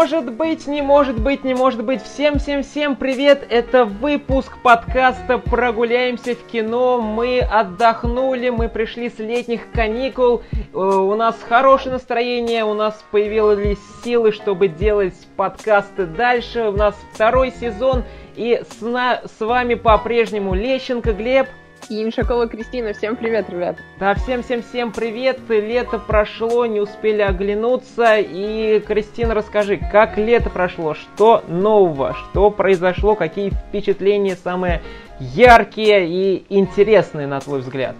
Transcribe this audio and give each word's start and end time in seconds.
может 0.00 0.32
быть, 0.32 0.66
не 0.66 0.80
может 0.80 1.20
быть, 1.20 1.44
не 1.44 1.52
может 1.52 1.84
быть. 1.84 2.02
Всем-всем-всем 2.02 2.96
привет! 2.96 3.46
Это 3.50 3.84
выпуск 3.84 4.56
подкаста 4.62 5.36
«Прогуляемся 5.36 6.34
в 6.34 6.42
кино». 6.46 7.02
Мы 7.02 7.40
отдохнули, 7.40 8.48
мы 8.48 8.70
пришли 8.70 9.10
с 9.10 9.18
летних 9.18 9.70
каникул. 9.72 10.40
Э, 10.72 10.78
у 10.78 11.14
нас 11.16 11.36
хорошее 11.46 11.92
настроение, 11.92 12.64
у 12.64 12.72
нас 12.72 13.04
появились 13.10 13.76
силы, 14.02 14.32
чтобы 14.32 14.68
делать 14.68 15.12
подкасты 15.36 16.06
дальше. 16.06 16.70
У 16.70 16.72
нас 16.72 16.96
второй 17.12 17.50
сезон, 17.50 18.04
и 18.36 18.62
с, 18.70 18.80
на... 18.80 19.20
с 19.26 19.38
вами 19.44 19.74
по-прежнему 19.74 20.54
Лещенко 20.54 21.12
Глеб. 21.12 21.46
И 21.90 22.04
Иншакова 22.04 22.46
Кристина. 22.46 22.92
Всем 22.92 23.16
привет, 23.16 23.50
ребят. 23.50 23.78
Да, 23.98 24.14
всем-всем-всем 24.14 24.92
привет. 24.92 25.40
Лето 25.48 25.98
прошло, 25.98 26.64
не 26.64 26.78
успели 26.78 27.20
оглянуться. 27.20 28.18
И, 28.18 28.78
Кристина, 28.86 29.34
расскажи, 29.34 29.76
как 29.90 30.16
лето 30.16 30.50
прошло? 30.50 30.94
Что 30.94 31.42
нового? 31.48 32.14
Что 32.14 32.52
произошло? 32.52 33.16
Какие 33.16 33.50
впечатления 33.50 34.36
самые 34.36 34.82
яркие 35.18 36.08
и 36.08 36.44
интересные, 36.48 37.26
на 37.26 37.40
твой 37.40 37.58
взгляд? 37.58 37.96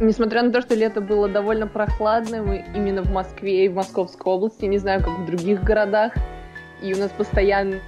Несмотря 0.00 0.42
на 0.42 0.50
то, 0.50 0.62
что 0.62 0.74
лето 0.74 1.02
было 1.02 1.28
довольно 1.28 1.66
прохладным 1.66 2.54
именно 2.74 3.02
в 3.02 3.10
Москве 3.10 3.66
и 3.66 3.68
в 3.68 3.74
Московской 3.74 4.32
области, 4.32 4.64
не 4.64 4.78
знаю, 4.78 5.04
как 5.04 5.10
в 5.10 5.26
других 5.26 5.62
городах, 5.62 6.14
и 6.80 6.94
у 6.94 6.96
нас 6.96 7.10
постоянно 7.10 7.80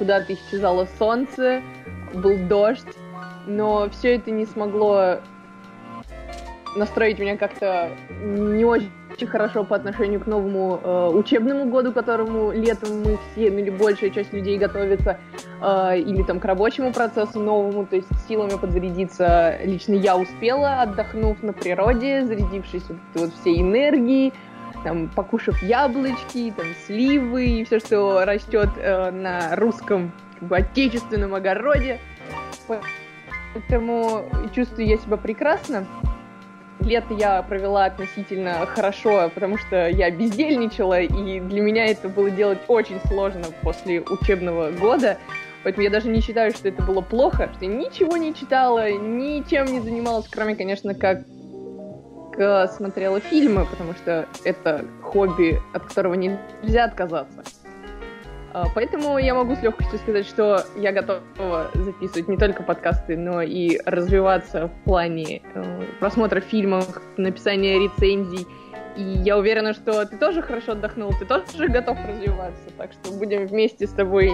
куда-то 0.00 0.34
исчезало 0.34 0.88
солнце, 0.98 1.62
был 2.14 2.36
дождь, 2.48 2.82
но 3.48 3.88
все 3.90 4.16
это 4.16 4.30
не 4.30 4.46
смогло 4.46 5.18
настроить 6.76 7.18
меня 7.18 7.36
как-то 7.36 7.90
не 8.22 8.64
очень 8.64 8.90
хорошо 9.26 9.64
по 9.64 9.74
отношению 9.74 10.20
к 10.20 10.26
новому 10.26 10.80
э, 10.82 11.10
учебному 11.12 11.64
году, 11.64 11.92
которому 11.92 12.52
летом 12.52 13.00
мы 13.02 13.18
все, 13.32 13.50
ну 13.50 13.58
или 13.58 13.70
большая 13.70 14.10
часть 14.10 14.32
людей 14.32 14.58
готовится, 14.58 15.18
э, 15.60 15.98
или 15.98 16.22
там 16.22 16.38
к 16.38 16.44
рабочему 16.44 16.92
процессу 16.92 17.40
новому, 17.40 17.86
то 17.86 17.96
есть 17.96 18.08
силами 18.28 18.56
подзарядиться 18.60 19.58
лично 19.64 19.94
я 19.94 20.16
успела, 20.16 20.82
отдохнув 20.82 21.42
на 21.42 21.52
природе, 21.52 22.26
зарядившись 22.26 22.84
вот, 22.88 22.98
вот 23.14 23.34
всей 23.40 23.60
энергией, 23.60 24.32
там, 24.84 25.08
покушав 25.08 25.60
яблочки, 25.62 26.52
там, 26.56 26.66
сливы 26.86 27.46
и 27.46 27.64
все, 27.64 27.80
что 27.80 28.24
растет 28.24 28.68
э, 28.76 29.10
на 29.10 29.56
русском 29.56 30.12
как 30.38 30.48
бы, 30.48 30.56
отечественном 30.58 31.34
огороде. 31.34 31.98
Поэтому 33.58 34.24
чувствую 34.54 34.86
я 34.86 34.98
себя 34.98 35.16
прекрасно. 35.16 35.84
Лето 36.78 37.12
я 37.14 37.42
провела 37.42 37.86
относительно 37.86 38.64
хорошо, 38.66 39.28
потому 39.34 39.58
что 39.58 39.88
я 39.88 40.12
бездельничала, 40.12 41.00
и 41.00 41.40
для 41.40 41.60
меня 41.60 41.86
это 41.86 42.08
было 42.08 42.30
делать 42.30 42.60
очень 42.68 43.00
сложно 43.08 43.46
после 43.62 44.00
учебного 44.00 44.70
года. 44.70 45.18
Поэтому 45.64 45.82
я 45.82 45.90
даже 45.90 46.08
не 46.08 46.20
считаю, 46.20 46.52
что 46.52 46.68
это 46.68 46.84
было 46.84 47.00
плохо, 47.00 47.50
что 47.52 47.64
я 47.64 47.70
ничего 47.74 48.16
не 48.16 48.32
читала, 48.32 48.92
ничем 48.92 49.66
не 49.66 49.80
занималась, 49.80 50.28
кроме, 50.30 50.54
конечно, 50.54 50.94
как 50.94 51.22
смотрела 52.76 53.18
фильмы, 53.18 53.66
потому 53.66 53.94
что 53.94 54.28
это 54.44 54.84
хобби, 55.02 55.60
от 55.74 55.82
которого 55.82 56.14
нельзя 56.14 56.84
отказаться. 56.84 57.42
А, 58.58 58.66
поэтому 58.74 59.18
я 59.18 59.34
могу 59.34 59.54
с 59.54 59.62
легкостью 59.62 60.00
сказать, 60.00 60.26
что 60.26 60.64
я 60.76 60.90
готова 60.90 61.70
записывать 61.74 62.26
не 62.26 62.36
только 62.36 62.64
подкасты, 62.64 63.16
но 63.16 63.40
и 63.40 63.78
развиваться 63.84 64.66
в 64.66 64.84
плане 64.84 65.42
э, 65.54 65.82
просмотра 66.00 66.40
фильмов, 66.40 67.00
написания 67.16 67.78
рецензий. 67.78 68.48
И 68.96 69.02
я 69.02 69.38
уверена, 69.38 69.74
что 69.74 70.04
ты 70.06 70.16
тоже 70.16 70.42
хорошо 70.42 70.72
отдохнул, 70.72 71.12
ты 71.20 71.24
тоже 71.24 71.68
готов 71.68 71.98
развиваться. 72.04 72.64
Так 72.76 72.92
что 72.92 73.12
будем 73.12 73.46
вместе 73.46 73.86
с 73.86 73.90
тобой 73.90 74.32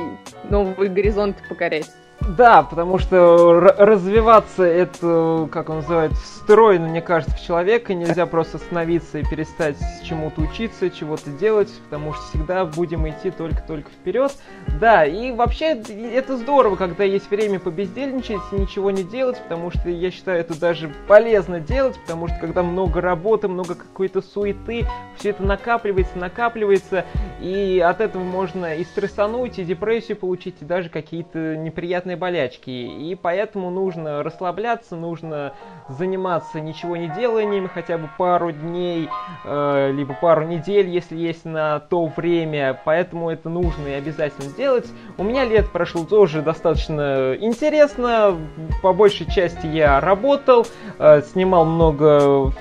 новые 0.49 0.91
горизонты 0.91 1.43
покорять. 1.47 1.91
Да, 2.21 2.63
потому 2.63 2.99
что 2.99 3.61
развиваться 3.61 4.65
это, 4.65 5.49
как 5.53 5.69
он 5.69 5.77
называет, 5.77 6.13
встроено, 6.13 6.89
мне 6.89 7.03
кажется, 7.03 7.37
в 7.37 7.43
человека. 7.43 7.93
Нельзя 7.93 8.27
просто 8.27 8.57
остановиться 8.57 9.19
и 9.19 9.25
перестать 9.25 9.77
чему-то 10.03 10.41
учиться, 10.41 10.91
чего-то 10.91 11.31
делать, 11.31 11.71
потому 11.85 12.15
что 12.15 12.23
всегда 12.29 12.65
будем 12.65 13.09
идти 13.09 13.31
только-только 13.31 13.91
вперед. 13.91 14.33
Да, 14.81 15.05
и 15.05 15.33
вообще 15.33 15.75
это 15.75 16.37
здорово, 16.37 16.77
когда 16.77 17.05
есть 17.05 17.31
время 17.31 17.59
побездельничать, 17.59 18.41
ничего 18.53 18.91
не 18.91 19.03
делать, 19.03 19.41
потому 19.43 19.71
что 19.71 19.91
я 19.91 20.11
считаю, 20.11 20.41
это 20.41 20.59
даже 20.59 20.91
полезно 21.07 21.61
делать, 21.61 21.99
потому 22.01 22.29
что 22.29 22.39
когда 22.41 22.63
много 22.63 23.01
работы, 23.01 23.49
много 23.49 23.75
какой-то 23.75 24.23
суеты, 24.23 24.87
все 25.17 25.31
это 25.31 25.43
накапливается, 25.43 26.19
накапливается, 26.19 27.05
и 27.41 27.83
от 27.85 28.01
этого 28.01 28.23
можно 28.23 28.77
и 28.77 28.85
стрессануть, 28.85 29.59
и 29.59 29.65
депрессию 29.65 30.17
получить, 30.17 30.57
и 30.61 30.65
даже 30.65 30.89
какие-то 30.89 31.57
неприятные 31.57 32.04
разные 32.05 32.17
болячки, 32.17 32.71
и 32.71 33.15
поэтому 33.15 33.71
нужно 33.71 34.23
расслабляться, 34.23 34.95
нужно 34.95 35.55
заниматься 35.89 36.61
ничего 36.61 36.97
не 36.97 37.09
деланием 37.09 37.69
хотя 37.73 37.97
бы 37.97 38.11
пару 38.19 38.53
дней, 38.53 39.09
э, 39.45 39.91
либо 39.93 40.15
пару 40.21 40.45
недель, 40.45 40.89
если 40.89 41.17
есть 41.17 41.47
на 41.47 41.81
то 41.81 42.07
время, 42.07 42.79
поэтому 42.85 43.31
это 43.31 43.49
нужно 43.49 43.89
и 43.89 43.93
обязательно 43.93 44.53
делать. 44.55 44.87
У 45.17 45.23
меня 45.23 45.45
лет 45.45 45.71
прошло 45.71 46.05
тоже 46.05 46.43
достаточно 46.43 47.35
интересно, 47.41 48.37
по 48.83 48.93
большей 48.93 49.31
части 49.31 49.67
я 49.67 49.99
работал, 50.01 50.67
э, 50.99 51.23
снимал 51.23 51.65
много 51.65 52.53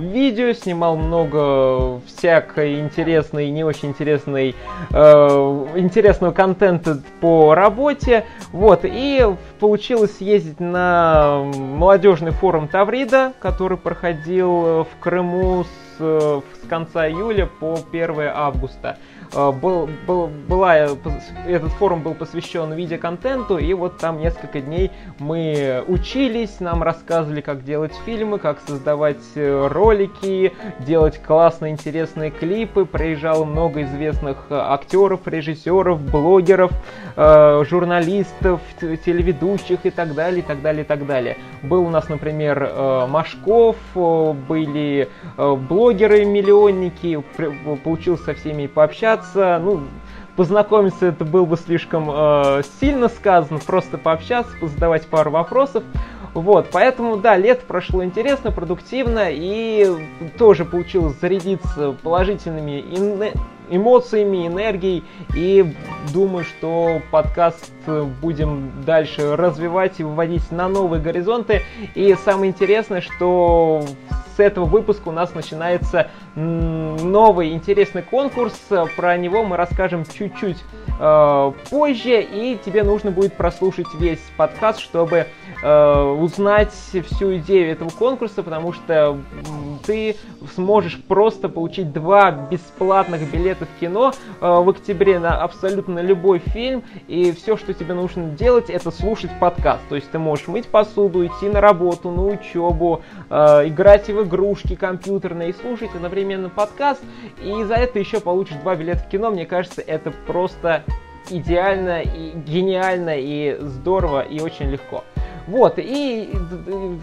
видео, 0.00 0.52
снимал 0.52 0.96
много 0.96 2.00
всякой 2.06 2.80
интересной 2.80 3.48
и 3.48 3.50
не 3.50 3.64
очень 3.64 3.90
интересной, 3.90 4.54
э, 4.90 4.96
интересного 5.76 6.32
контента 6.32 7.02
по 7.20 7.54
работе. 7.54 8.24
Вот, 8.52 8.80
и 8.84 9.26
получилось 9.58 10.16
съездить 10.16 10.60
на 10.60 11.44
молодежный 11.54 12.32
форум 12.32 12.68
Таврида, 12.68 13.32
который 13.40 13.78
проходил 13.78 14.84
в 14.84 14.90
Крыму 15.00 15.64
с, 15.64 16.00
с 16.00 16.68
конца 16.68 17.08
июля 17.08 17.46
по 17.46 17.78
1 17.92 18.20
августа. 18.34 18.98
Э, 19.32 19.52
был, 19.52 19.88
был, 20.06 20.26
была, 20.26 20.76
этот 20.76 21.72
форум 21.78 22.02
был 22.02 22.14
посвящен 22.14 22.72
видеоконтенту, 22.72 23.58
и 23.58 23.72
вот 23.74 23.98
там 23.98 24.18
несколько 24.18 24.60
дней 24.60 24.90
мы 25.18 25.84
учились, 25.86 26.60
нам 26.60 26.82
рассказывали, 26.82 27.40
как 27.40 27.64
делать 27.64 27.92
фильмы, 28.04 28.38
как 28.38 28.58
создавать 28.66 29.18
э, 29.36 29.68
ролики, 29.68 30.52
делать 30.80 31.22
классные, 31.22 31.72
интересные 31.72 32.30
клипы. 32.30 32.84
Приезжало 32.84 33.44
много 33.44 33.82
известных 33.82 34.46
э, 34.50 34.54
актеров, 34.54 35.26
режиссеров, 35.26 36.00
блогеров, 36.00 36.72
журналистов, 37.16 38.60
телеведущих 38.80 39.84
и 39.84 39.90
так 39.90 40.14
далее, 40.14 40.40
и 40.40 40.42
так 40.42 40.62
далее, 40.62 40.84
и 40.84 40.86
так 40.86 41.06
далее. 41.06 41.36
Был 41.62 41.84
у 41.84 41.90
нас, 41.90 42.08
например, 42.08 43.06
Машков, 43.08 43.76
были 43.94 45.08
блогеры-миллионники, 45.36 47.22
получилось 47.84 48.24
со 48.24 48.34
всеми 48.34 48.66
пообщаться, 48.66 49.19
пообщаться, 49.20 49.60
ну, 49.62 49.82
познакомиться 50.36 51.06
это 51.06 51.24
было 51.24 51.44
бы 51.44 51.56
слишком 51.56 52.10
э, 52.10 52.62
сильно 52.80 53.08
сказано, 53.08 53.60
просто 53.60 53.98
пообщаться, 53.98 54.52
задавать 54.62 55.06
пару 55.06 55.30
вопросов. 55.30 55.82
Вот, 56.32 56.68
поэтому, 56.70 57.16
да, 57.16 57.36
лето 57.36 57.64
прошло 57.66 58.04
интересно, 58.04 58.52
продуктивно, 58.52 59.26
и 59.30 59.90
тоже 60.38 60.64
получилось 60.64 61.18
зарядиться 61.20 61.92
положительными 62.02 62.80
эмоциями, 63.70 64.46
энергией, 64.46 65.04
и 65.34 65.74
думаю, 66.12 66.44
что 66.44 67.00
подкаст 67.10 67.72
будем 68.20 68.72
дальше 68.84 69.36
развивать 69.36 70.00
и 70.00 70.04
выводить 70.04 70.50
на 70.50 70.68
новые 70.68 71.00
горизонты. 71.02 71.62
И 71.94 72.14
самое 72.24 72.50
интересное, 72.50 73.00
что 73.00 73.82
с 74.36 74.40
этого 74.40 74.64
выпуска 74.64 75.08
у 75.08 75.12
нас 75.12 75.34
начинается 75.34 76.08
новый 76.34 77.52
интересный 77.52 78.02
конкурс. 78.02 78.54
Про 78.96 79.16
него 79.16 79.42
мы 79.44 79.56
расскажем 79.56 80.04
чуть-чуть 80.04 80.58
э, 80.98 81.52
позже, 81.70 82.22
и 82.22 82.58
тебе 82.64 82.82
нужно 82.82 83.10
будет 83.10 83.34
прослушать 83.34 83.88
весь 83.98 84.22
подкаст, 84.36 84.80
чтобы 84.80 85.16
э, 85.16 85.26
узнать 85.62 86.72
всю 86.72 87.36
идею 87.36 87.72
этого 87.72 87.90
конкурса, 87.90 88.42
потому 88.42 88.72
что 88.72 89.18
ты 89.84 90.16
сможешь 90.54 90.98
просто 91.02 91.48
получить 91.48 91.92
два 91.92 92.30
бесплатных 92.30 93.30
билета 93.30 93.66
в 93.66 93.80
кино 93.80 94.12
э, 94.40 94.46
в 94.46 94.68
октябре 94.68 95.18
на 95.18 95.42
абсолютно 95.42 96.00
любой 96.00 96.38
фильм, 96.38 96.84
и 97.08 97.32
все, 97.32 97.56
что 97.56 97.74
тебе 97.74 97.94
нужно 97.94 98.24
делать, 98.30 98.70
это 98.70 98.90
слушать 98.90 99.30
подкаст. 99.38 99.82
То 99.88 99.96
есть 99.96 100.10
ты 100.10 100.18
можешь 100.18 100.48
мыть 100.48 100.66
посуду, 100.66 101.26
идти 101.26 101.48
на 101.48 101.60
работу, 101.60 102.10
на 102.10 102.26
учебу, 102.26 103.02
э, 103.28 103.68
играть 103.68 104.08
в 104.08 104.22
игрушки 104.22 104.74
компьютерные 104.74 105.50
и 105.50 105.52
слушать 105.52 105.94
одновременно 105.94 106.48
подкаст, 106.48 107.02
и 107.42 107.64
за 107.64 107.74
это 107.74 107.98
еще 107.98 108.20
получишь 108.20 108.56
два 108.56 108.76
билета 108.76 109.00
в 109.00 109.08
кино. 109.08 109.30
Мне 109.30 109.46
кажется, 109.46 109.80
это 109.80 110.12
просто 110.26 110.84
идеально 111.28 112.02
и 112.02 112.32
гениально 112.32 113.14
и 113.16 113.56
здорово 113.60 114.22
и 114.22 114.40
очень 114.40 114.70
легко. 114.70 115.04
Вот, 115.46 115.74
и 115.78 116.32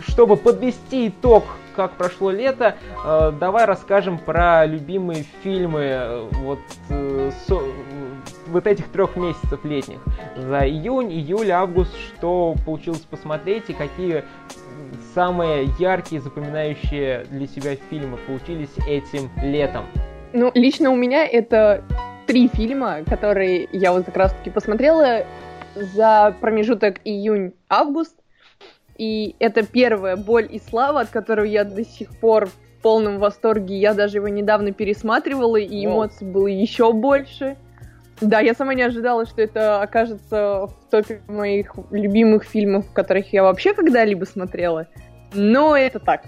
чтобы 0.08 0.38
подвести 0.38 1.10
итог, 1.10 1.44
как 1.76 1.94
прошло 1.94 2.32
лето, 2.32 2.76
э, 3.06 3.32
давай 3.40 3.66
расскажем 3.66 4.18
про 4.18 4.66
любимые 4.66 5.26
фильмы 5.44 5.82
э, 5.82 6.30
вот, 6.32 6.60
э, 6.90 7.32
со, 7.46 7.60
вот 8.48 8.66
этих 8.66 8.88
трех 8.88 9.16
месяцев 9.16 9.64
летних. 9.66 10.00
За 10.38 10.68
июнь, 10.68 11.12
июль, 11.12 11.52
август, 11.52 11.94
что 11.98 12.56
получилось 12.66 13.02
посмотреть 13.02 13.70
и 13.70 13.74
какие 13.74 14.24
самые 15.14 15.70
яркие, 15.78 16.22
запоминающие 16.22 17.26
для 17.30 17.48
себя 17.48 17.76
фильмы 17.90 18.18
получились 18.18 18.74
этим 18.88 19.30
летом. 19.42 19.86
Ну, 20.34 20.52
лично 20.54 20.92
у 20.92 20.96
меня 20.96 21.26
это 21.26 21.84
три 22.28 22.50
фильма, 22.50 23.04
которые 23.10 23.68
я 23.72 23.94
вот 23.94 24.06
как 24.06 24.18
раз-таки 24.18 24.50
посмотрела 24.50 25.26
за 25.76 26.36
промежуток 26.40 26.98
июнь-август. 27.06 28.16
И 28.98 29.36
это 29.40 29.66
первая 29.66 30.18
«Боль 30.18 30.48
и 30.52 30.60
слава», 30.60 31.02
от 31.02 31.10
которого 31.10 31.46
я 31.46 31.64
до 31.64 31.86
сих 31.86 32.10
пор 32.20 32.48
в 32.48 32.82
полном 32.82 33.20
восторге. 33.20 33.78
Я 33.78 33.94
даже 33.94 34.18
его 34.18 34.28
недавно 34.28 34.74
пересматривала, 34.74 35.58
и 35.58 35.86
эмоций 35.86 36.28
было 36.28 36.48
еще 36.48 36.92
больше. 36.92 37.56
Да, 38.20 38.40
я 38.40 38.56
сама 38.56 38.74
не 38.74 38.82
ожидала, 38.82 39.26
что 39.26 39.42
это 39.42 39.82
окажется 39.82 40.68
в 40.68 40.74
топе 40.90 41.22
моих 41.28 41.76
любимых 41.92 42.44
фильмов, 42.44 42.92
которых 42.92 43.32
я 43.32 43.44
вообще 43.44 43.74
когда-либо 43.74 44.26
смотрела. 44.26 44.88
Но 45.34 45.78
это 45.78 46.00
так. 46.00 46.24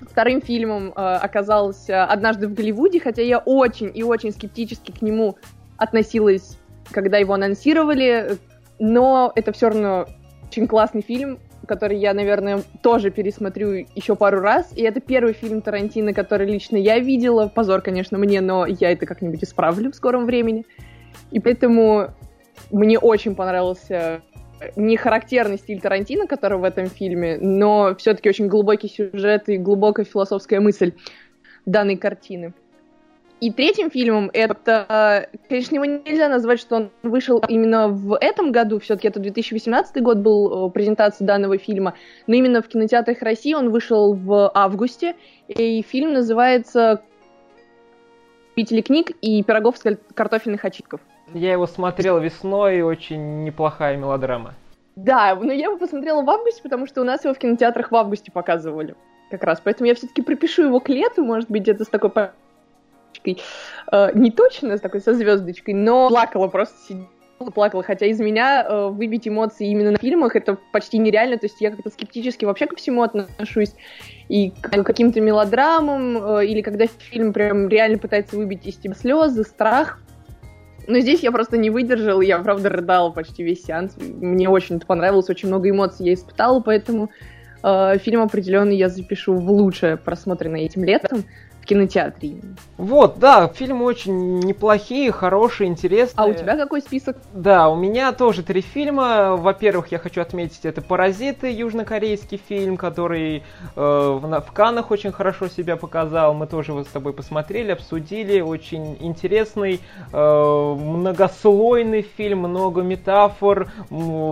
Вторым 0.00 0.42
фильмом 0.42 0.88
э, 0.88 0.92
оказался 0.92 2.04
«Однажды 2.04 2.48
в 2.48 2.54
Голливуде», 2.54 3.00
хотя 3.00 3.22
я 3.22 3.38
очень 3.38 3.90
и 3.94 4.02
очень 4.02 4.32
скептически 4.32 4.90
к 4.90 5.02
нему 5.02 5.36
относилась, 5.76 6.58
когда 6.90 7.18
его 7.18 7.34
анонсировали, 7.34 8.38
но 8.78 9.32
это 9.34 9.52
все 9.52 9.68
равно 9.68 10.06
очень 10.48 10.66
классный 10.66 11.02
фильм, 11.02 11.38
который 11.66 11.98
я, 11.98 12.12
наверное, 12.14 12.62
тоже 12.82 13.10
пересмотрю 13.10 13.86
еще 13.94 14.14
пару 14.16 14.40
раз. 14.40 14.72
И 14.76 14.82
это 14.82 15.00
первый 15.00 15.32
фильм 15.32 15.62
Тарантино, 15.62 16.12
который 16.12 16.46
лично 16.46 16.76
я 16.76 16.98
видела. 16.98 17.48
Позор, 17.48 17.80
конечно, 17.80 18.18
мне, 18.18 18.40
но 18.40 18.66
я 18.66 18.92
это 18.92 19.06
как-нибудь 19.06 19.42
исправлю 19.42 19.90
в 19.90 19.96
скором 19.96 20.26
времени. 20.26 20.64
И 21.30 21.40
поэтому 21.40 22.10
мне 22.70 22.98
очень 22.98 23.34
понравился 23.34 24.22
не 24.76 24.96
характерный 24.96 25.58
стиль 25.58 25.80
Тарантино, 25.80 26.26
который 26.26 26.58
в 26.58 26.64
этом 26.64 26.86
фильме, 26.86 27.38
но 27.40 27.94
все-таки 27.96 28.28
очень 28.28 28.48
глубокий 28.48 28.88
сюжет 28.88 29.48
и 29.48 29.56
глубокая 29.56 30.04
философская 30.04 30.60
мысль 30.60 30.92
данной 31.66 31.96
картины. 31.96 32.52
И 33.40 33.50
третьим 33.50 33.90
фильмом 33.90 34.30
это, 34.32 35.28
конечно, 35.48 35.74
его 35.74 35.84
нельзя 35.84 36.28
назвать, 36.28 36.60
что 36.60 36.76
он 36.76 36.90
вышел 37.02 37.42
именно 37.48 37.88
в 37.88 38.16
этом 38.18 38.52
году, 38.52 38.78
все-таки 38.78 39.08
это 39.08 39.20
2018 39.20 40.02
год 40.02 40.18
был 40.18 40.68
э, 40.68 40.70
презентация 40.70 41.26
данного 41.26 41.58
фильма, 41.58 41.94
но 42.26 42.34
именно 42.34 42.62
в 42.62 42.68
кинотеатрах 42.68 43.20
России 43.22 43.52
он 43.52 43.70
вышел 43.70 44.14
в 44.14 44.50
августе, 44.54 45.16
и 45.48 45.82
фильм 45.82 46.12
называется 46.12 47.02
«Любители 48.56 48.80
книг 48.80 49.10
и 49.20 49.42
пирогов 49.42 49.76
с 49.76 49.98
картофельных 50.14 50.64
очитков». 50.64 51.00
Я 51.32 51.52
его 51.52 51.66
смотрел 51.66 52.18
весной, 52.18 52.82
очень 52.82 53.44
неплохая 53.44 53.96
мелодрама. 53.96 54.54
Да, 54.96 55.34
но 55.34 55.52
я 55.52 55.64
его 55.64 55.76
посмотрела 55.76 56.22
в 56.22 56.30
августе, 56.30 56.62
потому 56.62 56.86
что 56.86 57.00
у 57.00 57.04
нас 57.04 57.24
его 57.24 57.34
в 57.34 57.38
кинотеатрах 57.38 57.90
в 57.90 57.96
августе 57.96 58.30
показывали. 58.30 58.94
Как 59.30 59.42
раз. 59.42 59.60
Поэтому 59.64 59.88
я 59.88 59.94
все-таки 59.94 60.22
пропишу 60.22 60.64
его 60.64 60.80
к 60.80 60.88
лету, 60.88 61.24
может 61.24 61.50
быть, 61.50 61.62
где-то 61.62 61.84
с 61.84 61.88
такой 61.88 62.12
э, 63.24 64.10
не 64.14 64.30
точно, 64.30 64.76
с 64.76 64.80
такой 64.80 65.00
со 65.00 65.14
звездочкой, 65.14 65.74
но 65.74 66.08
плакала 66.08 66.48
просто 66.48 66.76
сидела 66.86 67.08
плакала, 67.52 67.82
хотя 67.82 68.06
из 68.06 68.20
меня 68.20 68.64
э, 68.64 68.88
выбить 68.88 69.26
эмоции 69.26 69.68
именно 69.68 69.90
на 69.90 69.98
фильмах 69.98 70.36
это 70.36 70.56
почти 70.72 70.98
нереально, 70.98 71.36
то 71.36 71.46
есть 71.46 71.60
я 71.60 71.70
как-то 71.70 71.90
скептически 71.90 72.44
вообще 72.44 72.66
ко 72.66 72.76
всему 72.76 73.02
отношусь, 73.02 73.74
и 74.28 74.50
к 74.50 74.82
каким-то 74.82 75.20
мелодрамам, 75.20 76.38
э, 76.38 76.46
или 76.46 76.62
когда 76.62 76.86
фильм 76.86 77.32
прям 77.32 77.68
реально 77.68 77.98
пытается 77.98 78.36
выбить 78.36 78.66
из 78.66 78.76
тебя 78.76 78.94
слезы, 78.94 79.42
страх, 79.44 80.00
но 80.86 81.00
здесь 81.00 81.20
я 81.20 81.32
просто 81.32 81.56
не 81.56 81.70
выдержала, 81.70 82.20
я, 82.20 82.38
правда, 82.38 82.68
рыдала 82.68 83.10
почти 83.10 83.42
весь 83.42 83.64
сеанс. 83.64 83.96
Мне 83.96 84.48
очень 84.48 84.76
это 84.76 84.86
понравилось, 84.86 85.30
очень 85.30 85.48
много 85.48 85.70
эмоций 85.70 86.06
я 86.06 86.14
испытала, 86.14 86.60
поэтому 86.60 87.10
э, 87.62 87.98
фильм 87.98 88.22
определенно 88.22 88.70
я 88.70 88.88
запишу 88.88 89.34
в 89.34 89.50
лучшее 89.50 89.96
просмотренное 89.96 90.60
этим 90.60 90.84
летом 90.84 91.24
в 91.64 91.66
кинотеатре. 91.66 92.42
Вот, 92.76 93.18
да, 93.18 93.48
фильмы 93.48 93.86
очень 93.86 94.40
неплохие, 94.40 95.10
хорошие, 95.12 95.68
интересные. 95.68 96.22
А 96.22 96.26
у 96.26 96.34
тебя 96.34 96.58
какой 96.58 96.82
список? 96.82 97.16
Да, 97.32 97.70
у 97.70 97.76
меня 97.76 98.12
тоже 98.12 98.42
три 98.42 98.60
фильма. 98.60 99.36
Во-первых, 99.36 99.90
я 99.90 99.98
хочу 99.98 100.20
отметить, 100.20 100.66
это 100.66 100.82
«Паразиты», 100.82 101.50
южнокорейский 101.50 102.38
фильм, 102.48 102.76
который 102.76 103.38
э, 103.38 103.42
в, 103.76 104.40
в 104.40 104.52
Каннах 104.52 104.90
очень 104.90 105.10
хорошо 105.10 105.48
себя 105.48 105.76
показал. 105.76 106.34
Мы 106.34 106.46
тоже 106.46 106.72
его 106.72 106.84
с 106.84 106.88
тобой 106.88 107.14
посмотрели, 107.14 107.72
обсудили. 107.72 108.40
Очень 108.42 108.98
интересный, 109.00 109.80
э, 110.12 110.74
многослойный 110.78 112.02
фильм, 112.02 112.40
много 112.40 112.82
метафор. 112.82 113.70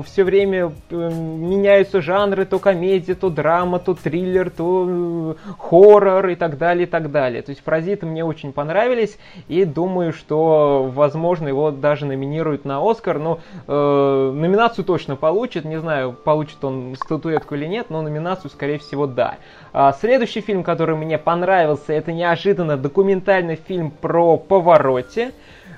Все 0.04 0.24
время 0.24 0.72
э, 0.90 0.94
меняются 0.94 2.02
жанры, 2.02 2.44
то 2.44 2.58
комедия, 2.58 3.14
то 3.14 3.30
драма, 3.30 3.78
то 3.78 3.94
триллер, 3.94 4.50
то 4.50 4.86
э, 4.86 5.34
хоррор 5.58 6.28
и 6.28 6.34
так 6.34 6.58
далее, 6.58 6.86
и 6.86 6.90
так 6.90 7.10
далее 7.10 7.21
далее. 7.22 7.42
То 7.42 7.50
есть 7.50 7.62
«Паразиты» 7.62 8.04
мне 8.04 8.24
очень 8.24 8.52
понравились, 8.52 9.16
и 9.48 9.64
думаю, 9.64 10.12
что, 10.12 10.90
возможно, 10.92 11.46
его 11.46 11.70
даже 11.70 12.04
номинируют 12.04 12.64
на 12.64 12.80
«Оскар». 12.82 13.18
Ну, 13.18 13.38
э, 13.68 14.32
номинацию 14.34 14.84
точно 14.84 15.14
получит, 15.14 15.64
не 15.64 15.78
знаю, 15.78 16.12
получит 16.12 16.64
он 16.64 16.96
статуэтку 16.96 17.54
или 17.54 17.66
нет, 17.66 17.90
но 17.90 18.02
номинацию, 18.02 18.50
скорее 18.50 18.78
всего, 18.78 19.06
да. 19.06 19.36
А 19.72 19.92
следующий 19.92 20.40
фильм, 20.40 20.64
который 20.64 20.96
мне 20.96 21.16
понравился, 21.16 21.92
это 21.92 22.12
неожиданно 22.12 22.76
документальный 22.76 23.56
фильм 23.56 23.90
про 23.90 24.36
«Повороте». 24.36 25.32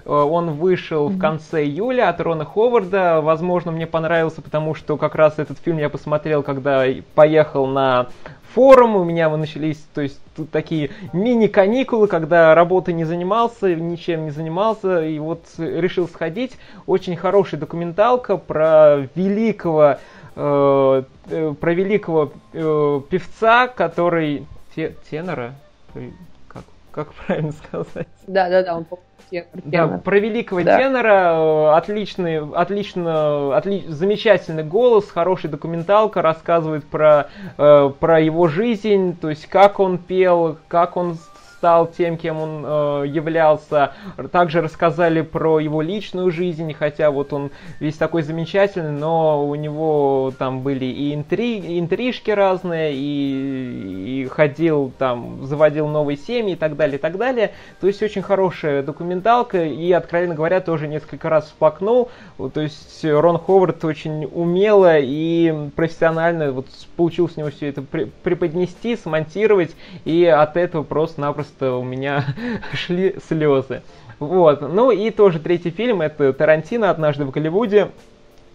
Э, 0.05 0.11
он 0.11 0.53
вышел 0.53 1.09
в 1.09 1.19
конце 1.19 1.65
июля 1.65 2.09
от 2.09 2.21
Рона 2.21 2.45
Ховарда. 2.45 3.21
Возможно, 3.21 3.73
мне 3.73 3.87
понравился, 3.87 4.43
потому 4.43 4.75
что 4.75 4.97
как 4.97 5.15
раз 5.15 5.39
этот 5.39 5.59
фильм 5.59 5.79
я 5.79 5.89
посмотрел, 5.89 6.43
когда 6.43 6.85
поехал 7.15 7.67
на 7.67 8.09
форум, 8.55 8.95
у 8.97 9.05
меня 9.05 9.29
начались, 9.37 9.85
то 9.95 10.01
есть 10.01 10.21
тут 10.37 10.51
такие 10.51 10.91
мини-каникулы, 11.12 12.06
когда 12.06 12.55
работой 12.55 12.95
не 12.95 13.05
занимался, 13.05 13.75
ничем 13.75 14.27
не 14.27 14.31
занимался, 14.31 15.05
и 15.05 15.19
вот 15.19 15.45
решил 15.59 16.09
сходить. 16.09 16.53
Очень 16.87 17.17
хорошая 17.17 17.59
документалка 17.59 18.37
про 18.37 19.08
великого, 19.15 19.96
э, 20.37 21.03
э 21.31 21.55
про 21.61 21.75
великого 21.75 22.32
э, 22.53 23.01
певца, 23.11 23.69
который... 23.69 24.46
Тенора? 25.08 25.55
Как, 26.94 27.13
правильно 27.27 27.53
сказать? 27.53 28.06
Да, 28.27 28.48
да, 28.48 28.63
да, 28.63 28.77
он 28.77 28.86
да, 29.65 29.89
про 30.05 30.19
великого 30.20 30.63
да. 30.63 30.79
тенора, 30.79 31.34
э, 31.34 31.77
отличный, 31.77 32.39
отлично, 32.53 33.56
отли, 33.56 33.84
замечательный 33.89 34.63
голос, 34.63 35.10
хорошая 35.10 35.51
документалка, 35.51 36.22
рассказывает 36.22 36.84
про, 36.84 37.29
э, 37.58 37.91
про 37.98 38.20
его 38.20 38.46
жизнь, 38.46 39.17
то 39.19 39.31
есть 39.31 39.46
как 39.46 39.81
он 39.81 39.98
пел, 39.98 40.58
как 40.69 40.96
он 40.96 41.19
стал 41.65 41.87
тем, 41.87 42.19
кем 42.19 42.43
он 42.43 42.63
э, 42.63 43.05
являлся. 43.06 43.94
Также 44.33 44.61
рассказали 44.61 45.23
про 45.23 45.61
его 45.61 45.81
личную 45.81 46.31
жизнь, 46.31 46.75
хотя 46.75 47.11
вот 47.11 47.33
он 47.33 47.53
весь 47.81 47.97
такой 47.97 48.21
замечательный, 48.21 48.93
но 48.93 49.43
у 49.47 49.55
него 49.55 50.31
там 50.39 50.61
были 50.61 50.85
и 50.85 51.15
интри, 51.15 51.79
интрижки 51.79 52.31
разные, 52.31 52.93
и, 52.94 54.25
и 54.25 54.27
ходил 54.27 54.93
там, 54.99 55.47
заводил 55.47 55.89
новые 55.89 56.19
семьи 56.19 56.53
и 56.53 56.56
так 56.56 56.77
далее, 56.77 56.99
и 56.99 57.01
так 57.01 57.17
далее. 57.17 57.53
То 57.81 57.87
есть 57.87 58.03
очень 58.03 58.21
хорошая 58.21 58.83
документалка, 58.83 59.65
и, 59.65 59.91
откровенно 59.93 60.35
говоря, 60.35 60.61
тоже 60.61 60.87
несколько 60.87 61.31
раз 61.31 61.47
всплакнул. 61.47 62.11
То 62.53 62.61
есть 62.61 63.03
Рон 63.06 63.39
Ховард 63.39 63.83
очень 63.87 64.27
умело 64.27 64.99
и 64.99 65.71
профессионально 65.75 66.53
вот 66.53 66.67
получил 66.94 67.27
с 67.27 67.39
него 67.39 67.49
все 67.49 67.71
это 67.71 67.81
преподнести, 67.81 68.97
смонтировать, 68.97 69.75
и 70.05 70.27
от 70.27 70.59
этого 70.59 70.83
просто-напросто 70.83 71.54
просто 71.55 71.77
у 71.77 71.84
меня 71.84 72.25
шли 72.73 73.17
слезы. 73.27 73.82
Вот. 74.19 74.61
Ну 74.61 74.91
и 74.91 75.11
тоже 75.11 75.39
третий 75.39 75.70
фильм, 75.70 76.01
это 76.01 76.32
Тарантино 76.32 76.91
«Однажды 76.91 77.25
в 77.25 77.31
Голливуде». 77.31 77.91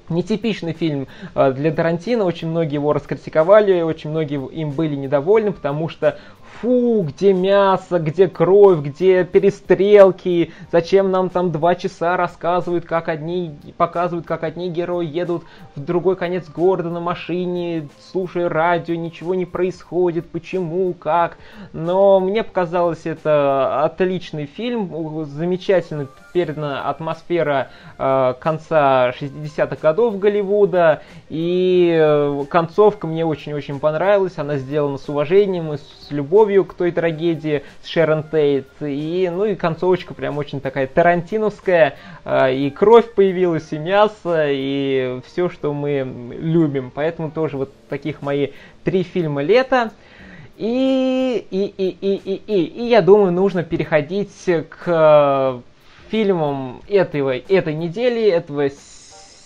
Нетипичный 0.08 0.74
фильм 0.74 1.08
э, 1.36 1.51
для 1.51 1.72
Тарантино, 1.72 2.24
очень 2.24 2.48
многие 2.48 2.75
его 2.75 2.94
раскритиковали, 2.94 3.82
очень 3.84 4.10
многие 4.10 4.44
им 4.50 4.72
были 4.72 4.96
недовольны, 4.96 5.51
потому 5.51 5.88
что 5.88 6.18
фу, 6.62 7.03
где 7.03 7.34
мясо, 7.34 8.00
где 8.00 8.27
кровь, 8.27 8.79
где 8.79 9.24
перестрелки, 9.24 10.51
зачем 10.72 11.12
нам 11.12 11.29
там 11.29 11.51
два 11.51 11.75
часа 11.75 12.18
рассказывают, 12.18 12.86
как 12.86 13.08
одни, 13.08 13.56
показывают, 13.77 14.25
как 14.25 14.44
одни 14.44 14.70
герои 14.70 15.06
едут 15.06 15.44
в 15.75 15.84
другой 15.84 16.15
конец 16.15 16.50
города 16.50 16.89
на 16.89 17.00
машине, 17.00 17.88
слушая 18.12 18.50
радио, 18.50 18.96
ничего 18.96 19.36
не 19.36 19.46
происходит, 19.46 20.29
почему, 20.29 20.94
как. 20.94 21.38
Но 21.74 22.20
мне 22.20 22.44
показалось 22.44 23.06
это 23.06 23.84
отличный 23.84 24.46
фильм, 24.46 25.25
замечательно 25.25 26.08
передана 26.31 26.89
атмосфера 26.89 27.69
э, 27.98 28.33
конца 28.39 29.12
60-х 29.12 29.77
годов 29.81 30.19
Голливуда, 30.19 31.01
и 31.29 31.95
э, 32.00 32.45
концовка 32.50 33.07
мне 33.07 33.25
очень-очень 33.25 33.79
понравилась, 33.79 34.38
она 34.38 34.57
сделана 34.57 34.98
с 34.98 35.07
уважением 35.09 35.74
и 35.74 35.77
с 35.77 36.12
любовью 36.12 36.65
к 36.65 36.74
той 36.74 36.91
трагедии 36.91 37.63
с 37.83 37.88
Шерон 37.88 38.24
Тейт. 38.24 38.67
И, 38.81 39.29
ну 39.31 39.45
и 39.45 39.55
концовочка 39.55 40.13
прям 40.13 40.38
очень 40.38 40.62
такая 40.62 40.88
тарантиновская. 40.88 41.95
А, 42.25 42.50
и 42.50 42.69
кровь 42.69 43.13
появилась, 43.13 43.71
и 43.71 43.77
мясо, 43.77 44.45
и 44.48 45.19
все, 45.25 45.50
что 45.50 45.74
мы 45.74 46.36
любим. 46.39 46.91
Поэтому 46.93 47.31
тоже 47.31 47.57
вот 47.57 47.71
таких 47.89 48.21
мои 48.21 48.50
три 48.83 49.03
фильма 49.03 49.41
лета. 49.41 49.91
И, 50.57 51.48
и, 51.51 51.74
и, 51.77 51.98
и, 52.01 52.15
и, 52.15 52.41
и, 52.45 52.63
и 52.65 52.83
я 52.88 53.01
думаю, 53.01 53.31
нужно 53.31 53.63
переходить 53.63 54.33
к 54.69 55.62
фильмам 56.10 56.82
этого, 56.88 57.36
этой 57.36 57.74
недели, 57.74 58.30
этого 58.30 58.70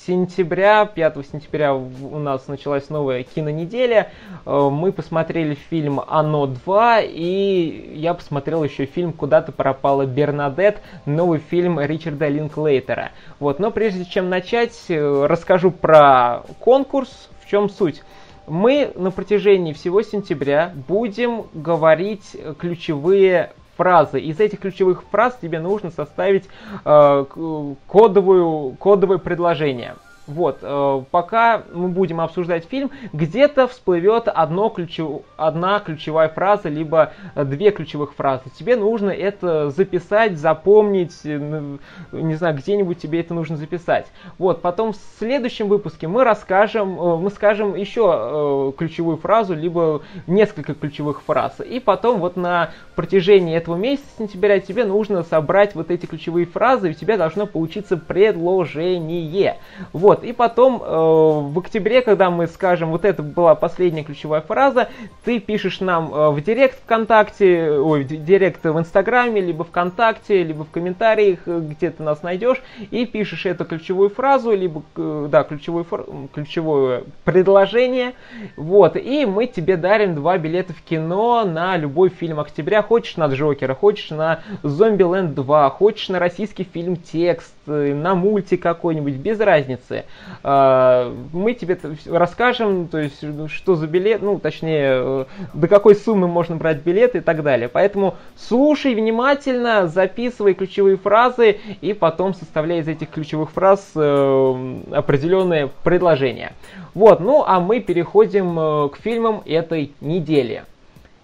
сентября, 0.06 0.86
5 0.86 1.26
сентября 1.32 1.74
у 1.74 2.20
нас 2.20 2.48
началась 2.48 2.90
новая 2.90 3.24
кинонеделя. 3.24 4.12
Э, 4.46 4.70
мы 4.72 4.92
посмотрели 4.92 5.56
фильм 5.56 6.02
«Оно 6.08 6.46
2», 6.46 7.06
и 7.08 7.94
я 7.96 8.14
посмотрел 8.14 8.64
еще 8.64 8.86
фильм 8.86 9.14
«Куда-то 9.14 9.52
пропала 9.52 10.06
Бернадет», 10.06 10.82
новый 11.06 11.40
фильм 11.40 11.80
Ричарда 11.80 12.28
Линклейтера. 12.28 13.12
Вот, 13.40 13.60
но 13.60 13.72
прежде 13.72 14.06
чем 14.06 14.30
начать, 14.30 14.78
э, 14.90 15.26
расскажу 15.26 15.72
про 15.72 16.44
конкурс, 16.60 17.30
в 17.42 17.50
чем 17.50 17.70
суть. 17.70 18.02
Мы 18.46 18.92
на 18.96 19.12
протяжении 19.12 19.72
всего 19.72 20.02
сентября 20.02 20.74
будем 20.88 21.46
говорить 21.54 22.36
ключевые 22.60 23.54
фразы. 23.78 24.20
Из 24.20 24.40
этих 24.40 24.60
ключевых 24.60 25.04
фраз 25.04 25.38
тебе 25.42 25.60
нужно 25.60 25.92
составить 25.92 26.46
э, 26.86 27.76
кодовую, 27.88 28.76
кодовое 28.80 29.18
предложение. 29.18 29.96
Вот, 30.26 30.60
э, 30.62 31.04
пока 31.12 31.64
мы 31.74 31.90
будем 31.90 32.22
обсуждать 32.22 32.66
фильм, 32.66 32.92
где-то 33.12 33.68
всплывет 33.68 34.28
одно 34.28 34.70
ключев... 34.70 35.22
одна 35.36 35.80
ключевая 35.80 36.30
фраза, 36.30 36.70
либо 36.70 37.12
две 37.36 37.72
ключевых 37.72 38.14
фразы. 38.14 38.44
Тебе 38.58 38.76
нужно 38.76 39.10
это 39.10 39.70
записать, 39.70 40.38
запомнить, 40.38 41.14
э, 41.26 41.78
не 42.12 42.36
знаю, 42.36 42.56
где-нибудь 42.56 43.00
тебе 43.00 43.20
это 43.20 43.34
нужно 43.34 43.58
записать. 43.58 44.08
Вот, 44.38 44.62
потом 44.62 44.94
в 44.94 44.98
следующем 45.20 45.68
выпуске 45.68 46.08
мы 46.08 46.24
расскажем, 46.24 47.00
э, 47.00 47.18
мы 47.18 47.30
скажем 47.30 47.76
еще 47.76 48.14
э, 48.16 48.72
ключевую 48.78 49.18
фразу, 49.18 49.54
либо 49.54 50.04
несколько 50.28 50.74
ключевых 50.74 51.22
фраз. 51.24 51.60
И 51.60 51.80
потом 51.80 52.20
вот 52.20 52.38
на 52.38 52.72
протяжении 52.96 53.56
этого 53.56 53.76
месяца, 53.76 54.08
сентября, 54.18 54.60
тебе 54.60 54.86
нужно 54.86 55.24
собрать 55.24 55.76
вот 55.76 55.92
эти 55.92 56.06
ключевые 56.06 56.46
фразы, 56.46 56.88
и 56.88 56.92
у 56.92 56.94
тебя 56.94 57.18
должно 57.18 57.46
получиться 57.46 57.98
предложение. 57.98 59.58
Вот. 59.92 60.13
Вот, 60.14 60.24
и 60.24 60.32
потом 60.32 60.80
э, 60.84 60.86
в 60.86 61.58
октябре, 61.58 62.04
когда 62.04 62.30
мы 62.30 62.46
скажем, 62.46 62.92
вот 62.92 63.04
это 63.04 63.24
была 63.24 63.56
последняя 63.56 64.04
ключевая 64.04 64.42
фраза, 64.42 64.90
ты 65.26 65.40
пишешь 65.40 65.80
нам 65.80 66.14
э, 66.14 66.30
в 66.30 66.40
директ 66.44 66.78
ВКонтакте, 66.84 67.72
ой, 67.72 68.04
в 68.04 68.08
директ 68.08 68.64
в 68.64 68.78
Инстаграме, 68.78 69.42
либо 69.42 69.64
ВКонтакте, 69.64 70.44
либо 70.44 70.66
в 70.66 70.70
комментариях, 70.70 71.40
э, 71.48 71.62
где 71.64 71.90
ты 71.90 72.04
нас 72.04 72.22
найдешь, 72.22 72.62
и 72.92 73.08
пишешь 73.08 73.48
эту 73.48 73.66
ключевую 73.66 74.12
фразу, 74.12 74.52
либо, 74.52 74.84
э, 74.96 75.28
да, 75.32 75.44
ключевую, 75.44 75.88
ключевое 76.32 77.06
предложение, 77.24 78.14
вот, 78.56 78.96
и 78.96 79.26
мы 79.26 79.48
тебе 79.48 79.78
дарим 79.78 80.14
два 80.14 80.38
билета 80.38 80.74
в 80.74 80.82
кино 80.84 81.44
на 81.44 81.76
любой 81.76 82.10
фильм 82.10 82.40
октября, 82.40 82.84
хочешь 82.84 83.18
на 83.18 83.26
Джокера, 83.26 83.74
хочешь 83.74 84.12
на 84.12 84.42
Зомбиленд 84.62 85.34
2, 85.34 85.70
хочешь 85.72 86.10
на 86.10 86.20
российский 86.20 86.66
фильм 86.66 86.98
Текст, 86.98 87.56
э, 87.66 87.96
на 87.96 88.14
мультик 88.14 88.62
какой-нибудь, 88.62 89.16
без 89.24 89.40
разницы. 89.40 90.03
А, 90.44 91.16
мы 91.32 91.54
тебе 91.54 91.78
расскажем, 92.06 92.88
то 92.88 92.98
есть, 92.98 93.24
что 93.50 93.76
за 93.76 93.88
билет, 93.88 94.22
ну, 94.22 94.40
точнее, 94.40 94.92
э, 94.96 95.26
до 95.54 95.68
какой 95.68 95.96
суммы 95.96 96.28
можно 96.28 96.56
брать 96.56 96.82
билеты 96.82 97.20
и 97.20 97.22
так 97.22 97.44
далее. 97.44 97.70
Поэтому 97.70 98.16
слушай 98.36 98.96
внимательно, 98.96 99.88
записывай 99.88 100.54
ключевые 100.54 100.98
фразы 100.98 101.60
и 101.82 101.94
потом 101.94 102.34
составляй 102.34 102.80
из 102.80 102.88
этих 102.88 103.10
ключевых 103.10 103.52
фраз 103.52 103.92
э, 103.96 104.76
определенные 104.92 105.70
предложения. 105.84 106.54
Вот, 106.94 107.20
ну 107.20 107.44
а 107.46 107.60
мы 107.60 107.80
переходим 107.80 108.60
э, 108.60 108.90
к 108.90 108.98
фильмам 108.98 109.42
этой 109.46 109.94
недели. 110.02 110.64